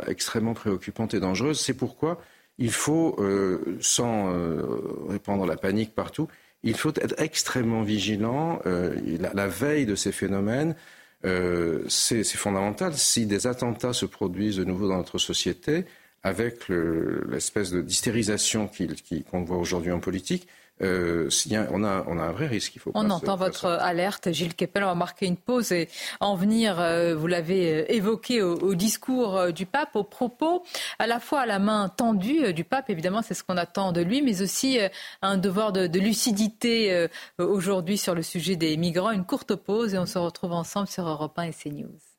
[0.54, 1.60] préoccupantes et dangereuses.
[1.60, 2.20] C'est pourquoi
[2.58, 4.30] il faut, euh, sans
[5.08, 6.28] répandre la panique partout,
[6.62, 8.60] il faut être extrêmement vigilant.
[8.64, 10.76] La, la, veille de ces phénomènes,
[11.88, 12.94] c'est fondamental.
[12.94, 15.86] Si des attentats se produisent de nouveau dans notre société,
[16.22, 18.70] avec l'espèce de d'hystérisation
[19.30, 20.46] qu'on voit aujourd'hui en politique,
[20.80, 21.28] euh,
[21.70, 22.74] on, a, on, a, un vrai risque.
[22.74, 24.82] Il faut on entend votre alerte, Gilles Kepel.
[24.82, 25.88] On va marquer une pause et
[26.20, 30.64] en venir, euh, vous l'avez euh, évoqué au, discours euh, du pape, au propos
[30.98, 34.00] à la fois à la main tendue du pape, évidemment, c'est ce qu'on attend de
[34.00, 34.78] lui, mais aussi
[35.20, 37.06] un devoir de, de lucidité
[37.38, 39.10] aujourd'hui sur le sujet des migrants.
[39.10, 42.11] Une courte pause et on se retrouve ensemble sur Europe 1 et CNews.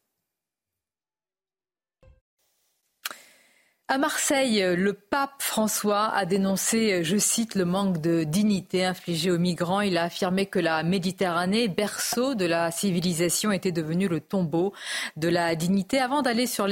[3.93, 9.37] À Marseille, le pape François a dénoncé, je cite, le manque de dignité infligé aux
[9.37, 9.81] migrants.
[9.81, 14.73] Il a affirmé que la Méditerranée, berceau de la civilisation, était devenue le tombeau
[15.15, 15.99] de la dignité.
[15.99, 16.67] Avant d'aller sur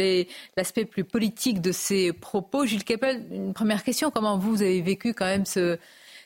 [0.58, 4.10] l'aspect plus politique de ces propos, Gilles Keppel, une première question.
[4.10, 5.78] Comment vous avez vécu quand même ce,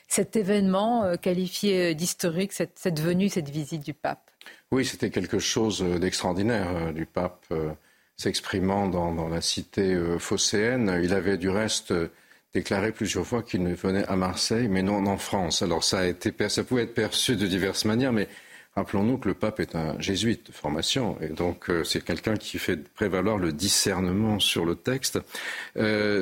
[0.08, 4.30] cet événement euh, qualifié d'historique, cette, venue, cette visite du pape?
[4.70, 7.72] Oui, c'était quelque chose d'extraordinaire euh, du pape euh,
[8.16, 11.00] s'exprimant dans, la cité euh, phocéenne.
[11.02, 12.08] Il avait du reste euh,
[12.54, 15.62] déclaré plusieurs fois qu'il venait à Marseille, mais non en France.
[15.62, 18.28] Alors ça, a été, ça pouvait être perçu de diverses manières, mais
[18.74, 22.58] rappelons-nous que le pape est un jésuite de formation, et donc euh, c'est quelqu'un qui
[22.58, 25.18] fait prévaloir le discernement sur le texte.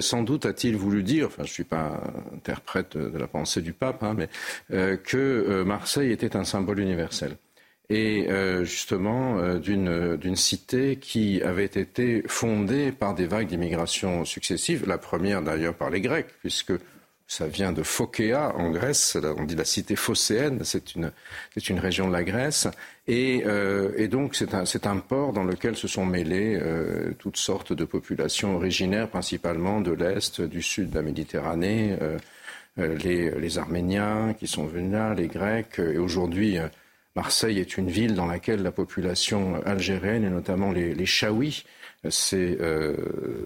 [0.00, 2.00] sans doute a-t-il voulu dire, enfin je ne suis pas
[2.34, 4.28] interprète de, la pensée du pape, hein, mais
[4.98, 7.36] que Marseille était un symbole universel
[7.90, 14.86] et euh, justement euh, d'une cité qui avait été fondée par des vagues d'immigration successives,
[14.86, 16.72] la première d'ailleurs par les Grecs, puisque
[17.26, 21.10] ça vient de Phokea en Grèce, on dit la cité phocéenne, c'est une,
[21.68, 22.68] une région de la Grèce,
[23.06, 27.38] et, euh, et donc c'est un, un, port dans lequel se sont mêlées euh, toutes
[27.38, 32.18] sortes de populations originaires, principalement de l'Est, du Sud de la Méditerranée, euh,
[32.76, 36.58] les, les, Arméniens qui sont venus là, les Grecs, et aujourd'hui
[37.16, 41.64] Marseille est une ville dans laquelle la population algérienne, et notamment les, les Chaouis,
[42.10, 42.58] ces,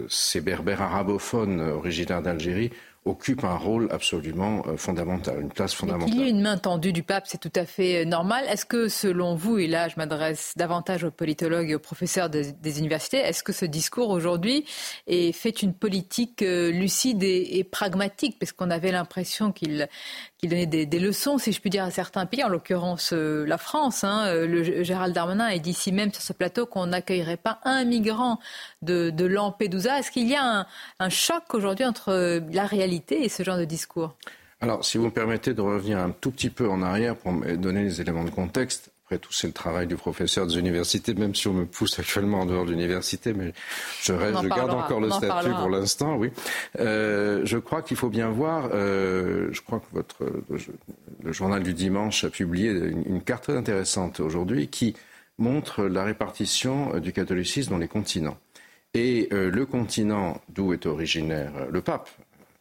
[0.09, 2.71] ces berbères arabophones originaires d'Algérie,
[3.05, 6.09] occupe un rôle absolument euh, fondamental, une place fondamentale.
[6.09, 8.45] Qu'il y ait une main tendue du pape, c'est tout à fait euh, normal.
[8.49, 12.79] Est-ce que selon vous, et là je m'adresse davantage aux politologues et aux professeurs des
[12.79, 14.65] universités, est-ce que ce discours aujourd'hui
[15.07, 18.37] fait une politique euh, lucide et, pragmatique?
[18.39, 19.87] Parce qu'on avait l'impression qu'il
[20.47, 24.03] donnait des, leçons, si je puis dire, à certains pays, en l'occurrence la France.
[24.03, 24.45] Hein.
[24.45, 28.39] Le, Gérald Darmanin a dit ici même sur ce plateau qu'on n'accueillerait pas un migrant
[28.81, 29.99] de, Lampedusa.
[29.99, 30.65] Est-ce qu'il y a
[30.99, 34.15] un choc aujourd'hui entre la réalité et ce genre de discours?
[34.61, 37.83] Alors, si vous me permettez de revenir un tout petit peu en arrière pour donner
[37.83, 38.91] les éléments de contexte.
[39.09, 42.41] Après tout, c'est le travail du professeur des universités, même si on me pousse actuellement
[42.41, 43.53] en dehors de l'université, mais
[44.03, 46.29] je, reste, je garde encore le statut pour l'instant, oui.
[46.79, 50.31] Euh, je crois qu'il faut bien voir, euh, je crois que votre,
[51.23, 54.93] le, journal du dimanche a publié une, carte très intéressante aujourd'hui qui
[55.39, 58.37] montre la répartition euh, du catholicisme dans les continents.
[58.93, 62.09] Et le continent d'où est originaire le pape,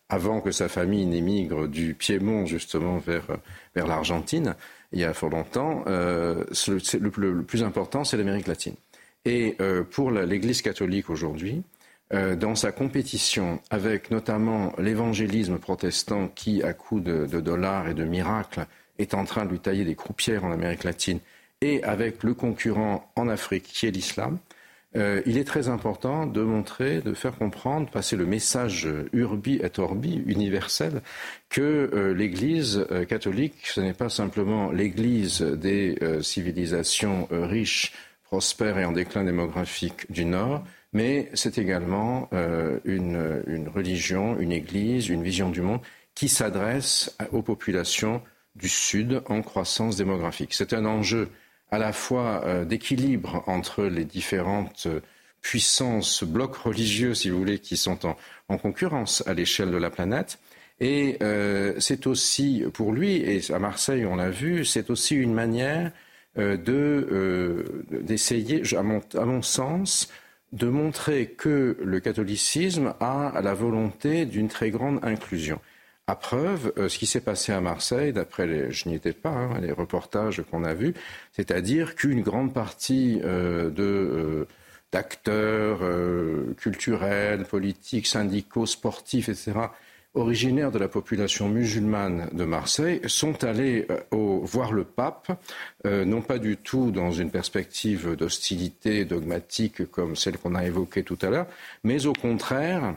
[0.08, 3.26] avant que sa famille n'émigre du Piémont justement vers,
[3.74, 4.54] vers l'Argentine,
[4.92, 8.74] il y a fort longtemps, euh, le, plus important, c'est l'Amérique latine.
[9.24, 11.62] Et euh, pour l'Église catholique aujourd'hui,
[12.14, 17.94] euh, dans sa compétition avec notamment l'évangélisme protestant qui, à coups de, de, dollars et
[17.94, 18.66] de miracles,
[18.98, 21.20] est en train de lui tailler des croupières en Amérique latine,
[21.60, 24.38] et avec le concurrent en Afrique qui est l'islam,
[24.96, 29.78] euh, il est très important de montrer, de faire comprendre, passer le message urbi et
[29.78, 31.02] orbi, universel,
[31.50, 38.84] que euh, l'Église euh, catholique, ce n'est pas simplement l'Église des civilisations riches, prospères et
[38.84, 42.28] en déclin démographique du Nord, mais c'est également
[42.84, 45.80] une, une, religion, une Église, une vision du monde
[46.14, 48.22] qui s'adresse aux populations
[48.54, 50.52] du Sud en croissance démographique.
[50.52, 51.30] C'est un enjeu
[51.70, 55.00] à la fois euh, d'équilibre entre les différentes euh,
[55.42, 57.98] puissances, blocs religieux, si vous voulez, qui sont
[58.48, 60.38] en, concurrence à l'échelle de la planète.
[60.80, 65.34] Et euh, c'est aussi, pour lui, et à Marseille on l'a vu, c'est aussi une
[65.34, 65.92] manière
[66.36, 70.08] d'essayer, à, à, mon, sens,
[70.52, 75.58] de montrer que le catholicisme a la volonté d'une très grande inclusion.
[76.08, 79.28] À preuve, euh, ce qui s'est passé à Marseille, d'après les, je n'y étais pas,
[79.28, 80.94] hein, les reportages qu'on a vus,
[81.32, 84.48] c'est-à-dire qu'une grande partie euh, de euh,
[84.90, 85.80] d'acteurs
[86.56, 89.52] culturels, politiques, syndicaux, sportifs, etc.,
[90.14, 95.30] originaires de la population musulmane de Marseille, sont allés voir le pape,
[95.84, 101.18] non pas du tout dans une perspective d'hostilité dogmatique comme celle qu'on a évoquée tout
[101.20, 101.48] à l'heure,
[101.84, 102.94] mais au contraire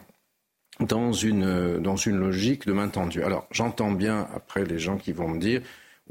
[0.81, 3.23] dans une, dans une logique de main tendue.
[3.23, 5.61] Alors j'entends bien après les gens qui vont me dire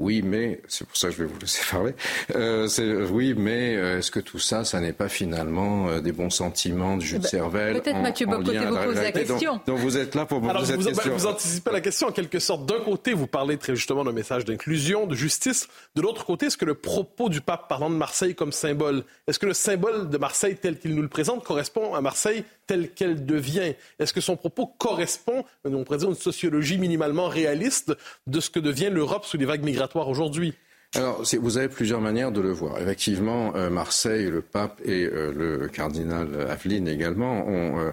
[0.01, 1.93] oui, mais c'est pour ça que je vais vous laisser parler.
[2.35, 6.31] Euh, oui, mais euh, est-ce que tout ça, ça n'est pas finalement euh, des bons
[6.31, 9.61] sentiments du jus de eh ben, cervelle Peut-être Mathieu Bocoté vous pose la question.
[9.67, 11.13] Donc, vous êtes là pour me poser cette vous, question.
[11.15, 12.65] Vous anticipez la question en quelque sorte.
[12.65, 15.67] D'un côté, vous parlez très justement d'un message d'inclusion, de justice.
[15.95, 19.37] De l'autre côté, est-ce que le propos du pape parlant de Marseille comme symbole, est-ce
[19.37, 23.25] que le symbole de Marseille tel qu'il nous le présente correspond à Marseille telle qu'elle
[23.25, 23.73] devient?
[23.99, 27.91] Est-ce que son propos correspond, on pourrait dire, une sociologie minimalement réaliste
[28.27, 30.53] de ce que devient l'Europe sous les vagues migratoires aujourd'hui?
[30.95, 32.81] Alors, vous avez plusieurs manières de le voir.
[32.81, 37.91] Effectivement, euh, Marseille, le pape et euh, le cardinal Aveline également ont, euh,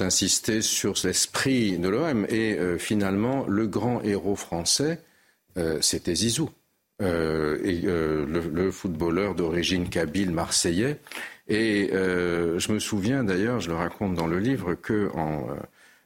[0.00, 2.26] insisté sur l'esprit de l'OM.
[2.28, 5.00] Et finalement, le grand héros français,
[5.80, 6.50] c'était Zizou.
[6.98, 10.98] le, le, footballeur d'origine kabyle marseillais
[11.50, 15.54] et euh, je me souviens d'ailleurs, je le raconte dans le livre, que en, euh,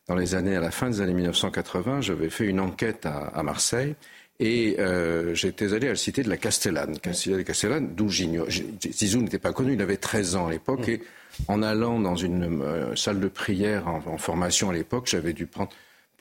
[0.09, 3.43] dans les années, à la fin des années 1980, j'avais fait une enquête à, à
[3.43, 3.95] Marseille
[4.41, 8.09] et euh, j'étais allé à la cité de la Castellane, de Castellane, d'où.
[8.09, 10.91] Zizou n'était pas connu, il avait 13 ans à l'époque, mm.
[10.91, 11.03] et
[11.49, 15.47] en allant dans une euh, salle de prière en, en formation à l'époque, j'avais dû
[15.47, 15.71] prendre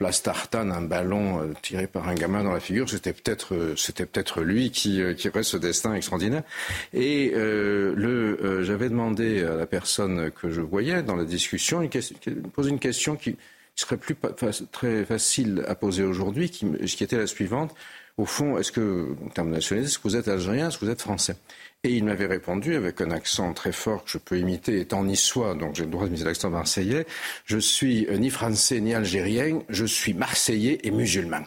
[0.04, 3.74] place Tartane, un ballon euh, tiré par un gamin dans la figure, c'était peut-être euh,
[3.78, 6.44] c'était peut-être lui qui euh, qui aurait ce destin extraordinaire.
[6.92, 11.90] Et le j'avais demandé à la personne que je voyais dans la discussion une
[12.58, 13.38] une question qui
[13.76, 14.16] serait plus
[14.72, 17.74] très facile à poser aujourd'hui, qui, qui était la suivante.
[18.18, 20.86] au fond, est-ce que, en termes de nationalité, est-ce que vous êtes algérien, est-ce que
[20.86, 21.36] vous êtes français?
[21.86, 25.54] Et il m'avait répondu avec un accent très fort que je peux imiter étant niçois,
[25.54, 27.06] donc j'ai le droit de miser l'accent marseillais.
[27.44, 31.42] Je suis ni français ni algérien, je suis marseillais et musulman.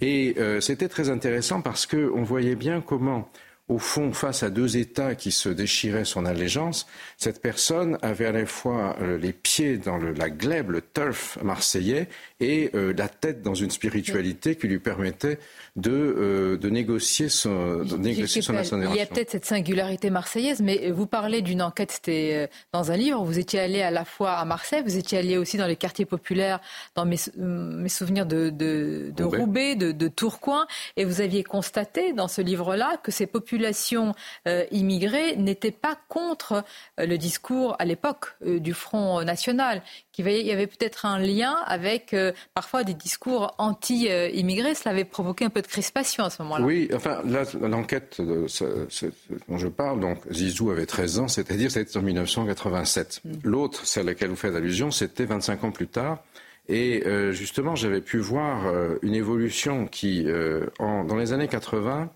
[0.00, 3.30] Et euh, c'était très intéressant parce qu'on voyait bien comment
[3.68, 8.32] au fond, face à deux États qui se déchiraient son allégeance, cette personne avait à
[8.32, 13.42] la fois euh, les pieds dans la glèbe, le turf marseillais, et euh, la tête
[13.42, 15.40] dans une spiritualité qui lui permettait
[15.76, 20.60] de, euh, de négocier son, de négocier son Il y a peut-être cette singularité marseillaise,
[20.60, 24.32] mais vous parlez d'une enquête, c'était dans un livre, vous étiez allé à la fois
[24.32, 26.60] à Marseille, vous étiez allé aussi dans les quartiers populaires,
[26.94, 32.12] dans mes, mes souvenirs de, de, de Roubaix, de, de Tourcoing, et vous aviez constaté
[32.12, 34.14] dans ce livre-là que ces populations population
[34.48, 36.64] euh, immigrée n'était pas contre
[36.98, 41.56] euh, le discours à l'époque euh, du Front national, qu'il y avait peut-être un lien
[41.66, 42.16] avec
[42.54, 44.74] parfois des discours anti-immigrés.
[44.74, 46.64] Cela avait provoqué un peu de crispation à ce moment-là.
[46.64, 47.22] Oui, enfin,
[47.60, 53.22] l'enquête dont je parle, donc Zizou avait 13 ans, c'est-à-dire c'était en 1987.
[53.24, 53.32] Mm.
[53.44, 56.22] L'autre, celle à laquelle vous faites allusion, c'était 25 ans plus tard.
[56.68, 58.64] Et justement, j'avais pu voir
[59.02, 60.26] une évolution qui,
[60.80, 62.10] dans les années 80,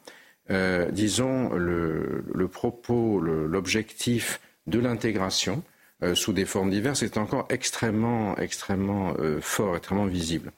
[0.50, 5.62] euh, disons, le, propos, l'objectif de l'intégration
[6.02, 10.52] euh, sous des formes diverses est encore extrêmement, extrêmement euh, fort, extrêmement visible.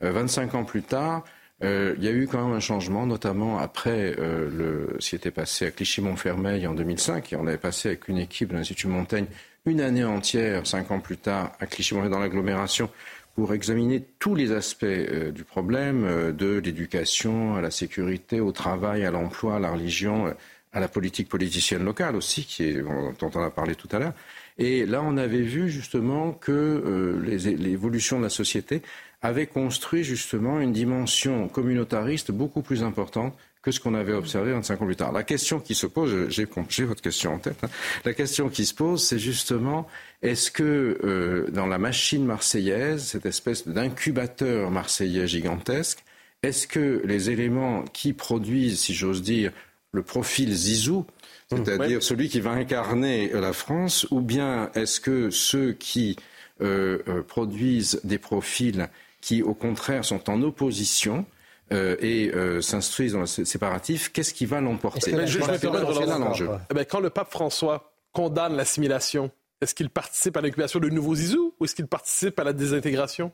[0.00, 1.24] 25 ans plus tard,
[1.62, 5.66] il y a eu quand même un changement, notamment après le, ce qui était passé
[5.66, 9.26] à Clichy-Montfermeil en 2005, et on avait passé avec une équipe de l'Institut Montaigne
[9.66, 12.90] une année entière, cinq ans plus tard, à Clichy-Montfermeil dans l'agglomération,
[13.34, 18.52] pour examiner tous les aspects euh, du problème, euh, de l'éducation à la sécurité, au
[18.52, 20.32] travail, à l'emploi, à la religion, euh,
[20.72, 24.12] à la politique politicienne locale aussi, qui est, dont on a parlé tout à l'heure.
[24.58, 27.18] Et là, on avait vu justement que
[27.58, 28.82] l'évolution de la société
[29.22, 34.82] avait construit justement une dimension communautariste beaucoup plus importante que ce qu'on avait observé 25
[34.82, 35.12] ans plus tard.
[35.12, 37.70] La question qui se pose, j'ai votre question en tête, hein.
[38.04, 39.88] la question qui se pose, c'est justement,
[40.20, 46.04] est-ce que euh, dans la machine marseillaise, cette espèce d'incubateur marseillais gigantesque,
[46.42, 49.50] est-ce que les éléments qui produisent, si j'ose dire,
[49.92, 51.06] le profil Zizou,
[51.54, 56.16] mmh, c'est-à-dire celui qui va incarner la France, ou bien est-ce que ceux qui
[56.60, 58.88] euh, euh, produisent des profils
[59.20, 61.24] qui, au contraire, sont en opposition
[61.72, 65.12] euh, et euh, s'instruisent dans le séparatif, qu'est-ce qui va l'emporter?
[65.14, 69.30] Eh ben, Quand le pape François condamne l'assimilation,
[69.62, 73.32] est-ce qu'il participe à l'incubation de nouveaux Zizou ou est-ce qu'il participe à la désintégration?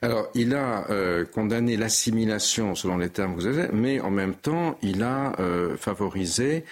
[0.00, 4.34] Alors, il a euh, condamné l'assimilation, selon les termes que vous avez, mais en même
[4.34, 5.34] temps, il a
[5.76, 6.64] favorisé,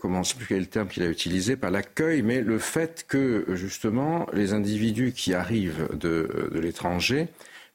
[0.00, 3.44] comment je sais plus quel terme qu'il a utilisé, pas l'accueil, mais le fait que,
[3.54, 7.28] justement, les individus qui arrivent de, de l'étranger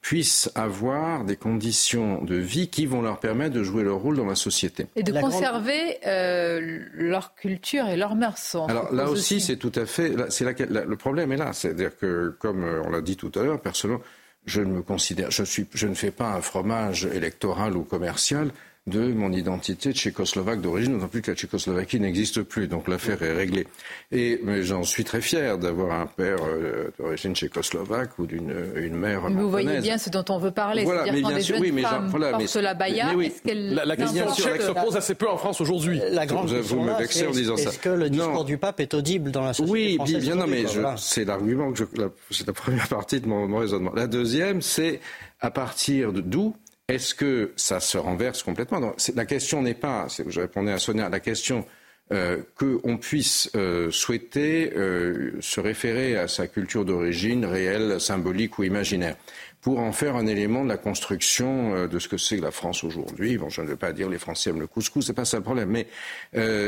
[0.06, 4.28] puissent avoir des conditions de vie qui vont leur permettre de jouer leur rôle dans
[4.28, 4.86] la société.
[4.96, 8.56] Et de conserver euh, leur culture et leur mœurs.
[8.70, 10.14] Alors là aussi, c'est tout à fait.
[10.30, 11.54] C'est le problème est là.
[11.54, 14.04] C'est-à-dire que, comme euh, on l'a dit tout à l'heure, personnellement,
[14.46, 18.52] je ne me considère, je, suis, je ne fais pas un fromage électoral ou commercial
[18.88, 23.34] de mon identité tchécoslovaque d'origine, d'autant plus que la Tchécoslovaquie n'existe plus, donc l'affaire est
[23.34, 23.66] réglée.
[24.12, 28.96] Et mais j'en suis très fier d'avoir un père euh, d'origine tchécoslovaque ou d'une une
[28.96, 31.72] mère mais Vous voyez bien ce dont on veut parler, voilà, mais bien sûr, oui,
[31.72, 35.38] mais voilà, mais, la baya, oui, la, la, question tchèque se pose assez peu en
[35.38, 36.00] France aujourd'hui.
[36.12, 37.70] La grande vous, vous me vexez en disant ça.
[37.70, 40.36] Est-ce que le discours du pape est audible dans la société oui, française Oui, bien,
[40.36, 40.64] non, mais
[40.98, 41.86] c'est l'argument que je,
[42.30, 43.94] c'est la première partie de mon, mon raisonnement.
[43.96, 45.00] La deuxième, c'est
[45.42, 46.56] à partir d'où
[46.88, 51.20] est-ce que ça se renverse complètement La question n'est pas, je répondais à Sonia, la
[51.20, 51.66] question
[52.14, 58.64] euh, qu'on puisse euh, souhaiter euh, se référer à sa culture d'origine réelle, symbolique ou
[58.64, 59.16] imaginaire
[59.60, 63.40] pour en faire un élément de la construction de ce que c'est la France aujourd'hui.
[63.40, 65.44] Bon, je ne veux pas dire les Français aiment le couscous, c'est pas ça le
[65.44, 65.88] problème, mais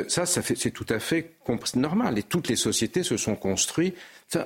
[0.10, 1.34] ça, c'est tout à fait
[1.76, 2.18] normal.
[2.18, 3.96] Et toutes les sociétés se sont construites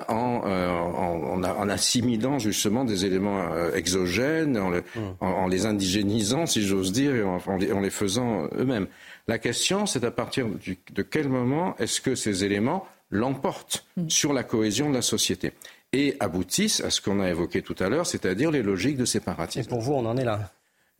[0.08, 4.80] en, euh, en, en, assimilant justement des éléments exogènes, en, mmh.
[5.20, 8.86] en, les indigénisant, si j'ose dire, et en, les, faisant eux-mêmes.
[9.28, 14.08] La question, c'est à partir de quel moment est-ce que ces éléments l'emportent mmh.
[14.08, 15.52] sur la cohésion de la société
[15.92, 19.68] et aboutissent à ce qu'on a évoqué tout à l'heure, c'est-à-dire les logiques de séparatisme.
[19.68, 20.50] Et pour vous, on en est là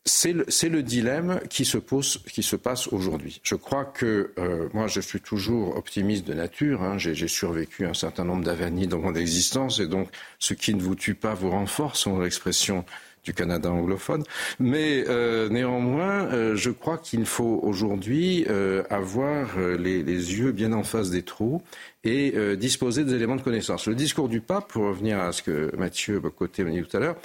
[0.05, 3.41] c'est le, le, dilemme qui se, pose, qui se passe aujourd'hui.
[3.45, 6.83] Je crois que euh, moi, je suis toujours optimiste de nature.
[6.83, 6.99] Hein.
[6.99, 10.97] J'ai survécu un certain nombre d'avanies dans mon existence, et donc ce qui ne vous
[10.97, 12.85] tue pas vous renforce, selon l'expression
[13.25, 14.25] du Canada anglophone.
[14.59, 20.73] Mais euh, néanmoins, euh, je crois qu'il faut aujourd'hui euh, avoir les, les, yeux bien
[20.73, 21.63] en face des trous
[22.05, 23.87] et disposer des éléments de connaissance.
[23.87, 27.01] Le discours du pape, pour revenir à ce que Mathieu Bocoté m'a dit tout à
[27.01, 27.17] l'heure,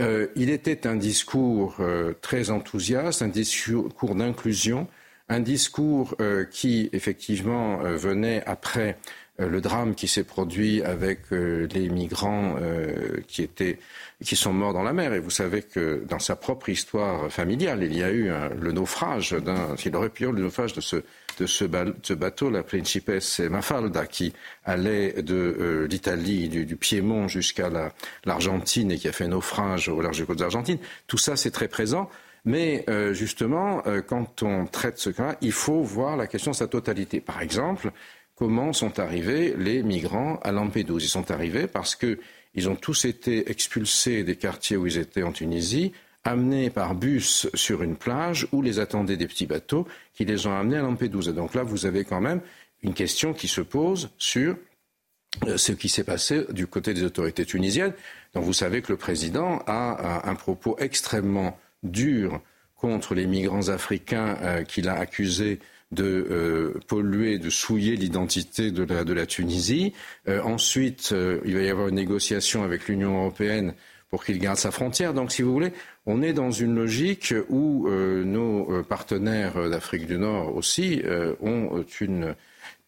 [0.00, 4.88] Euh, il était un discours euh, très enthousiaste, un discours d'inclusion,
[5.28, 8.98] un discours euh, qui, effectivement, venait après
[9.38, 12.56] le drame qui s'est produit avec les migrants
[13.26, 13.78] qui, étaient,
[14.22, 15.12] qui sont morts dans la mer.
[15.12, 18.30] Et vous savez que dans sa propre histoire familiale, il y a eu
[18.60, 21.02] le naufrage d'un, il aurait pu y avoir le naufrage de ce
[21.38, 24.32] de ce, bateau, la Principesse Mafalda, qui
[24.64, 27.70] allait de euh, l'Italie, du, Piémont jusqu'à
[28.24, 30.78] l'Argentine et qui a fait naufrage au large des côtes d'Argentine.
[31.06, 32.10] Tout ça, c'est très présent.
[32.44, 36.56] Mais euh, justement, euh, quand on traite ce cas, il faut voir la question de
[36.56, 37.20] sa totalité.
[37.20, 37.90] Par exemple,
[38.34, 43.50] comment sont arrivés les migrants à Lampedusa Ils sont arrivés parce qu'ils ont tous été
[43.50, 45.92] expulsés des quartiers où ils étaient en Tunisie
[46.24, 50.54] amenés par bus sur une plage où les attendaient des petits bateaux qui les ont
[50.54, 51.32] amenés à Lampedusa.
[51.32, 52.40] Donc là, vous avez quand même
[52.82, 54.56] une question qui se pose sur
[55.46, 57.92] euh, ce qui s'est passé du côté des autorités tunisiennes.
[58.34, 62.40] Donc vous savez que le président a un propos extrêmement dur
[62.76, 65.58] contre les migrants africains euh, qu'il a accusés
[65.94, 69.92] de euh, polluer, de souiller l'identité de la, de la, Tunisie.
[70.26, 71.14] ensuite,
[71.44, 73.74] il va y avoir une négociation avec l'Union européenne
[74.14, 75.12] pour qu'il garde sa frontière.
[75.12, 75.72] Donc, si vous voulez,
[76.06, 81.34] on est dans une logique où euh, nos euh, partenaires d'Afrique du Nord aussi euh,
[81.40, 82.36] ont une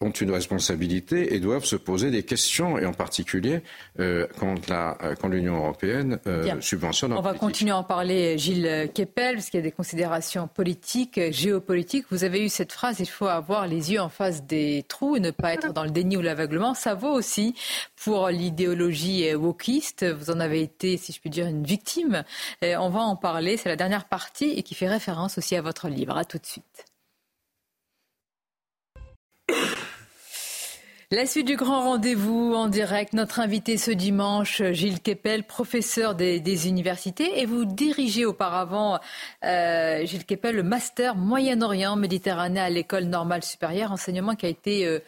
[0.00, 3.62] ont une responsabilité et doivent se poser des questions, et en particulier
[3.98, 7.14] euh, quand, la, euh, quand l'Union européenne euh, subventionne.
[7.14, 11.18] On va continuer à en parler, Gilles Kepel, parce qu'il y a des considérations politiques,
[11.30, 12.06] géopolitiques.
[12.10, 15.20] Vous avez eu cette phrase il faut avoir les yeux en face des trous et
[15.20, 16.74] ne pas être dans le déni ou l'aveuglement.
[16.74, 17.54] Ça vaut aussi
[18.04, 20.04] pour l'idéologie wokiste.
[20.04, 22.24] Vous en avez été, si je puis dire, une victime.
[22.60, 23.56] Et on va en parler.
[23.56, 26.16] C'est la dernière partie et qui fait référence aussi à votre livre.
[26.16, 26.85] À tout de suite.
[31.12, 33.12] La suite du grand rendez-vous en direct.
[33.12, 37.40] Notre invité ce dimanche, Gilles Kepel, professeur des, universités.
[37.40, 38.98] Et vous dirigez auparavant,
[39.44, 44.84] euh, Gilles Kepel, le master Moyen-Orient Méditerranée à l'école normale supérieure, enseignement qui a été
[44.84, 44.98] euh,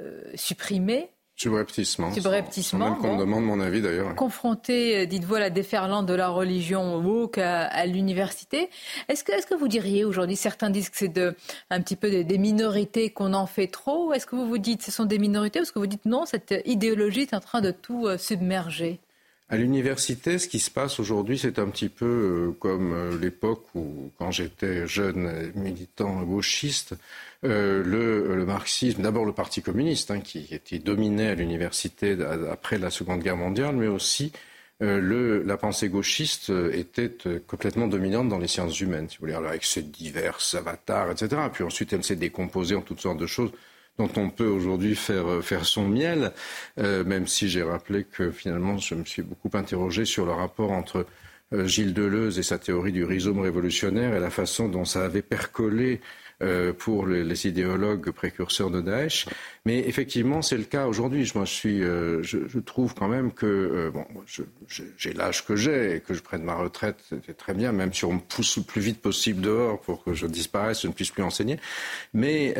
[0.00, 1.10] euh, supprimé
[1.42, 2.12] Subrepticement.
[2.12, 2.90] Subrepticement.
[2.90, 4.14] Même qu'on demande mon avis d'ailleurs.
[4.14, 8.70] Confronté, euh, dites-vous, à la déferlante de la religion woke à, l'université.
[9.08, 11.34] Est-ce que, est-ce que vous diriez aujourd'hui, certains disent que c'est de,
[11.70, 14.12] un petit peu des minorités qu'on en fait trop.
[14.12, 16.26] Est-ce que vous vous dites ce sont des minorités ou est-ce que vous dites non,
[16.26, 19.00] cette idéologie est en train de tout euh, submerger?
[19.52, 24.10] À l'université, ce qui se passe aujourd'hui, c'est un petit peu euh, comme l'époque où,
[24.18, 26.96] quand j'étais jeune militant gauchiste,
[27.44, 32.16] euh, le, marxisme, d'abord le Parti communiste, hein, qui était dominé à l'université
[32.50, 34.32] après la Seconde Guerre mondiale, mais aussi
[34.82, 37.10] euh, la pensée gauchiste euh, était
[37.46, 41.42] complètement dominante dans les sciences humaines, si vous voulez, avec ses divers avatars, etc.
[41.52, 43.52] Puis ensuite, elle s'est décomposée en toutes sortes de choses
[43.98, 46.32] dont on peut aujourd'hui faire, faire son miel,
[46.78, 51.06] même si j'ai rappelé que finalement, je me suis beaucoup interrogé sur le rapport entre
[51.52, 56.00] Gilles Deleuze et sa théorie du rhizome révolutionnaire et la façon dont ça avait percolé
[56.42, 59.26] euh, pour les, idéologues précurseurs de Daesh.
[59.64, 61.24] Mais effectivement, c'est le cas aujourd'hui.
[61.24, 64.04] Je, euh, je, trouve quand même que euh, bon,
[64.96, 68.04] j'ai l'âge que j'ai et que je prenne ma retraite, c'est très bien, même si
[68.04, 71.10] on me pousse le plus vite possible dehors pour que je disparaisse, je ne puisse
[71.10, 71.58] plus enseigner.
[72.12, 72.54] Mais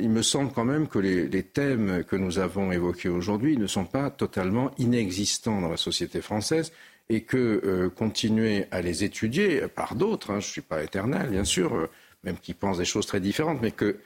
[0.00, 3.66] il me semble quand même que les, les thèmes que nous avons évoqués aujourd'hui ne
[3.66, 6.72] sont pas totalement inexistants dans la société française
[7.08, 11.44] et que continuer à les étudier par d'autres, hein, je ne suis pas éternel bien
[11.44, 11.88] sûr,
[12.28, 13.96] même qui pensent des choses très différentes, mais que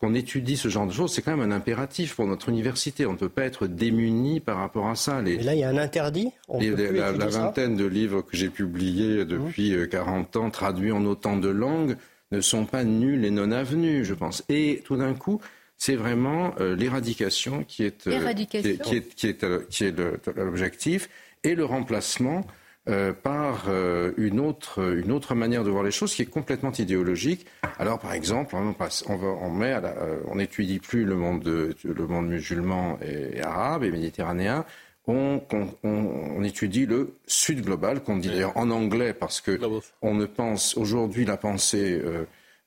[0.00, 3.04] qu'on étudie ce genre de choses, c'est quand même un impératif pour notre université.
[3.04, 5.20] On ne peut pas être démuni par rapport à ça.
[5.20, 9.74] Les, là, il y a un interdit La, vingtaine de livres que j'ai publiés depuis
[9.90, 10.38] 40 mmh.
[10.38, 11.96] ans, traduits en autant de langues,
[12.32, 14.42] ne sont pas nuls et non avenus, je pense.
[14.48, 15.40] Et tout d'un coup,
[15.76, 19.84] c'est vraiment euh, l'éradication qui est, euh, qui est, qui est, qui est, euh, qui
[19.84, 19.94] est
[20.36, 21.08] l'objectif
[21.42, 22.46] et le remplacement
[22.88, 26.72] euh, par euh, une, autre, une autre manière de voir les choses qui est complètement
[26.72, 27.46] idéologique.
[27.78, 31.42] Alors, par exemple, on, passe, on, va, on, met euh, on n'étudie plus le monde,
[31.42, 34.64] de, le monde musulman et, arabe et méditerranéen.
[35.06, 35.42] On,
[35.82, 39.58] on, étudie le sud global, qu'on dit d'ailleurs en anglais, parce que
[40.00, 42.00] on ne pense aujourd'hui la pensée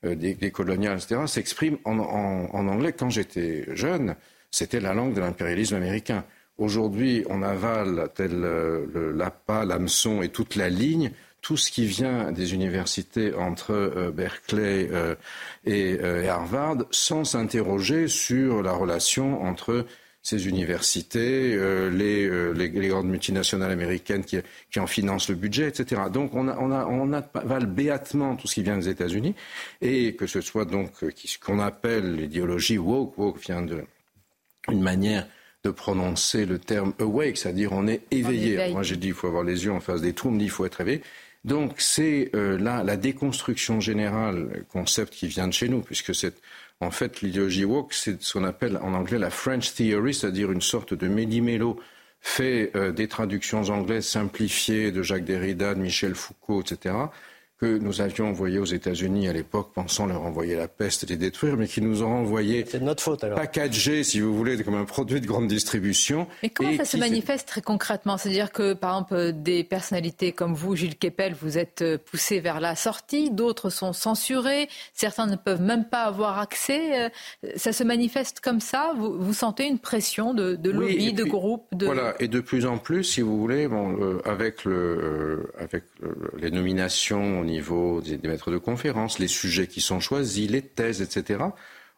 [0.04, 2.94] des, des, coloniales, etc., s'exprime en, en, en anglais.
[2.94, 4.16] Quand j'étais jeune,
[4.52, 6.24] c'était la langue de l'impérialisme américain.
[6.60, 11.86] Aujourd'hui, on avale, tel euh, le l'appât, l'hameçon et toute la ligne, tout ce qui
[11.86, 15.16] vient des universités entre euh, Berkeley euh,
[15.66, 16.00] et,
[16.30, 19.86] Harvard, sans s'interroger sur la relation entre
[20.22, 21.58] ces universités,
[21.92, 24.40] les, grandes multinationales américaines qui,
[24.80, 26.04] en financent le budget, etc.
[26.10, 29.36] Donc on, on, avale béatement tout ce qui vient des États-Unis,
[29.82, 33.84] et que ce soit donc ce qu'on appelle l'idéologie woke, woke vient de
[34.70, 35.28] une manière
[35.64, 38.72] de prononcer le terme awake, c'est-à-dire on est éveillé.
[38.72, 40.46] Moi j'ai dit il faut avoir les yeux en face des trous, on me dit
[40.46, 41.02] il faut être éveillé.
[41.46, 46.36] Donc c'est euh, là la déconstruction générale, concept qui vient de chez nous, puisque c'est
[46.80, 50.62] en fait l'idéologie woke, c'est ce qu'on appelle en anglais la French theory, c'est-à-dire une
[50.62, 51.80] sorte de méli-mélo
[52.20, 56.94] fait euh, des traductions anglaises simplifiées de Jacques Derrida, de Michel Foucault, etc
[57.60, 61.18] que nous avions envoyé aux États-Unis à l'époque, pensant leur envoyer la peste et les
[61.18, 63.38] détruire, mais qui nous ont envoyé C'est notre faute alors.
[63.38, 66.28] packagé, si vous voulez, comme un produit de grande distribution.
[66.42, 68.18] Mais comment ça se manifeste très concrètement?
[68.18, 72.60] C'est-à-dire que, par exemple, des personnalités comme vous, Gilles Kepel, vous êtes euh, poussé vers
[72.60, 77.06] la sortie, d'autres sont censurés, certains ne peuvent même pas avoir accès.
[77.06, 77.10] Euh,
[77.56, 78.94] ça se manifeste comme ça?
[78.98, 81.86] Vous, vous sentez une pression de, de lobby, de groupe de...
[81.86, 85.84] Voilà, et de plus en plus, si vous voulez, bon, euh, avec, le, avec
[86.38, 91.02] les nominations au niveau des, maîtres de conférences, les sujets qui sont choisis, les thèses,
[91.02, 91.44] etc.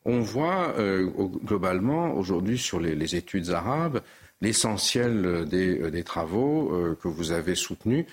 [0.04, 1.08] On voit euh,
[1.46, 4.02] globalement aujourd'hui sur les, études arabes
[4.42, 8.06] l'essentiel des, euh, travaux euh, que vous avez soutenus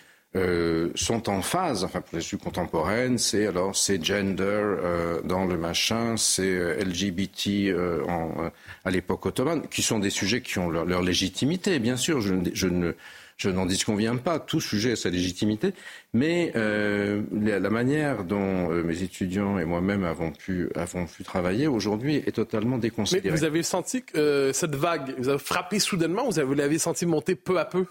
[0.94, 4.62] sont en phase, enfin pour les études contemporaines, c'est alors c'est gender
[5.24, 7.76] dans le machin, c'est LGBT
[8.82, 12.22] à l'époque ottomane, qui sont des sujets qui ont leur, légitimité, bien sûr.
[12.22, 12.94] je ne
[13.36, 15.74] je n'en disconviens pas, tout sujet a sa légitimité,
[16.12, 21.66] mais euh, la, manière dont euh, mes étudiants et moi-même avons pu, avons pu travailler
[21.66, 23.30] aujourd'hui est totalement déconsidérée.
[23.30, 26.78] Mais vous avez senti que euh, cette vague vous a frappé soudainement ou vous l'avez
[26.78, 27.86] senti monter peu à peu?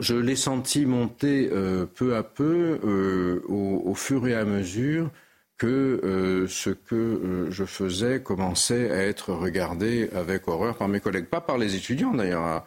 [0.00, 1.48] Je l'ai senti monter
[1.94, 5.08] peu à peu au, au, fur et à mesure
[5.56, 11.40] que ce que je faisais commençait à être regardé avec horreur par mes collègues, pas
[11.40, 12.66] par les étudiants d'ailleurs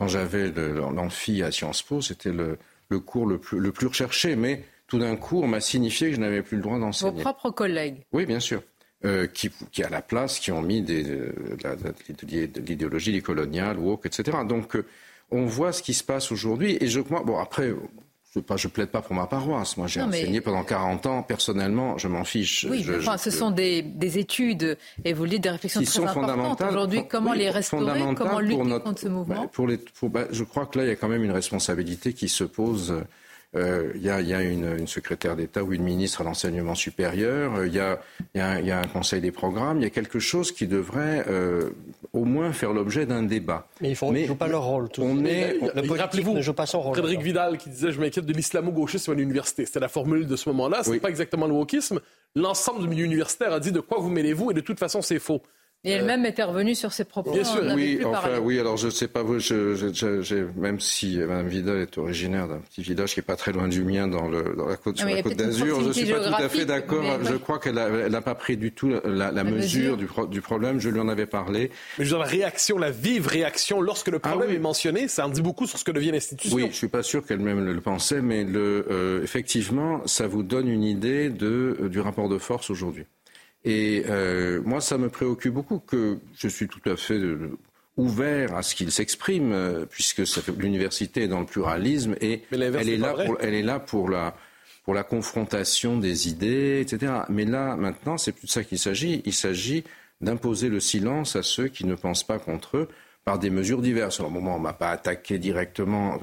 [0.00, 2.56] quand j'avais l'amphi à Sciences Po, c'était le,
[3.00, 4.34] cours le plus, recherché.
[4.34, 7.12] Mais tout d'un coup, on m'a signifié que je n'avais plus le droit d'enseigner.
[7.12, 8.62] Vos propres collègues Oui, bien sûr.
[9.04, 11.34] Euh, qui, qui, à la place, qui ont mis des, de,
[12.66, 14.38] l'idéologie des coloniales, woke, etc.
[14.48, 14.86] Donc, euh,
[15.30, 16.78] on voit ce qui se passe aujourd'hui.
[16.80, 17.70] Et je crois, bon, après,
[18.34, 19.76] je ne plaide pas pour ma paroisse.
[19.76, 21.22] Moi, j'ai enseigné pendant 40 ans.
[21.22, 22.66] Personnellement, je m'en fiche.
[22.68, 23.84] Oui, enfin, ce sont des,
[24.18, 27.06] études, et vous le dites, des réflexions très importantes aujourd'hui.
[27.08, 30.78] Comment les restaurer Comment lutter contre ce mouvement bah, pour les, bah, Je crois que
[30.78, 33.02] là, il y a quand même une responsabilité qui se pose
[33.56, 37.74] euh, il y, a, une, secrétaire d'État ou une ministre à l'enseignement supérieur, euh, il
[37.74, 41.70] y, a, un conseil des programmes, il y a quelque chose qui devrait euh,
[42.12, 43.66] au moins faire l'objet d'un débat.
[43.80, 44.88] Mais ils ne jouent pas leur rôle.
[44.88, 46.94] Tout on est, Rappelez-vous, ne joue pas son rôle.
[46.94, 49.66] Frédéric Vidal qui disait je m'inquiète de l'islamo-gauchisme à l'université.
[49.66, 50.84] C'était la formule de ce moment-là.
[50.84, 51.98] Ce n'est pas exactement le wokisme.
[52.36, 54.52] L'ensemble du milieu universitaire a dit de quoi vous mêlez-vous?
[54.52, 55.42] Et de toute façon c'est faux.
[55.82, 57.32] Et elle-même était revenue sur ses propos.
[57.32, 61.78] Bien sûr, oui, enfin, oui, alors je ne sais pas, je, même si Mme Vidal
[61.78, 64.66] est originaire d'un petit village qui n'est pas très loin du mien dans, le, dans
[64.66, 67.02] la côte, sur la côte d'Azur, je ne suis pas tout à fait d'accord.
[67.22, 70.80] Je crois qu'elle n'a pas pris du tout la, mesure, Du, du, problème.
[70.80, 71.70] Je lui en avais parlé.
[71.98, 75.08] Mais je veux dire, la réaction, la vive réaction, lorsque le ah problème est mentionné,
[75.08, 76.56] ça en dit beaucoup sur ce que devient l'institution.
[76.56, 80.42] Oui, je ne suis pas sûr qu'elle-même le pensait, mais le, euh, effectivement, ça vous
[80.42, 83.06] donne une idée de, euh, du rapport de force aujourd'hui.
[83.64, 87.58] Et euh, moi, ça me préoccupe beaucoup que je suis tout à fait euh,
[87.96, 90.22] ouvert à ce qu'il s'exprime, euh, puisque
[90.58, 94.34] l'université est dans le pluralisme et elle est, là pour, elle est là pour la,
[94.84, 97.12] pour la confrontation des idées, etc.
[97.28, 99.22] Mais là, maintenant, c'est plus de ça qu'il s'agit.
[99.26, 99.84] Il s'agit
[100.22, 102.88] d'imposer le silence à ceux qui ne pensent pas contre eux
[103.24, 104.20] par des mesures diverses.
[104.20, 106.18] Au moment, on m'a pas attaqué directement.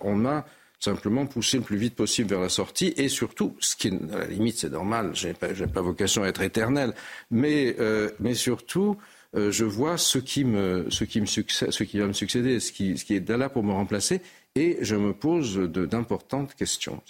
[0.00, 0.46] On m'a
[0.78, 2.94] simplement pousser le plus vite possible vers la sortie.
[2.96, 6.22] Et surtout, ce qui est, à la limite c'est normal, je n'ai pas, pas, vocation
[6.22, 6.94] à être éternel,
[7.30, 8.96] mais, euh, mais surtout,
[9.36, 12.60] euh, je vois ce qui, me, ce, qui me succède, ce qui va me succéder,
[12.60, 14.20] ce qui, ce qui est là pour me remplacer,
[14.54, 17.02] et je me pose d'importantes questions.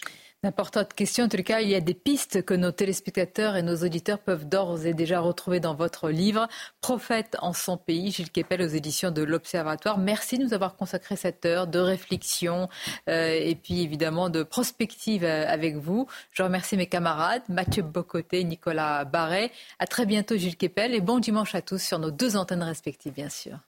[0.44, 1.24] D'importantes questions.
[1.24, 4.48] En tout cas, il y a des pistes que nos téléspectateurs et nos auditeurs peuvent
[4.48, 6.46] d'ores et déjà retrouver dans votre livre,
[6.80, 9.98] Prophète en son pays, Gilles Kepel aux éditions de l'Observatoire.
[9.98, 12.68] Merci de nous avoir consacré cette heure de réflexion
[13.08, 16.06] euh, et puis évidemment de prospective euh, avec vous.
[16.30, 19.50] Je remercie mes camarades, Mathieu Bocoté, Nicolas Barret.
[19.80, 23.12] À très bientôt, Gilles Kepel, et bon dimanche à tous sur nos deux antennes respectives,
[23.12, 23.58] bien sûr.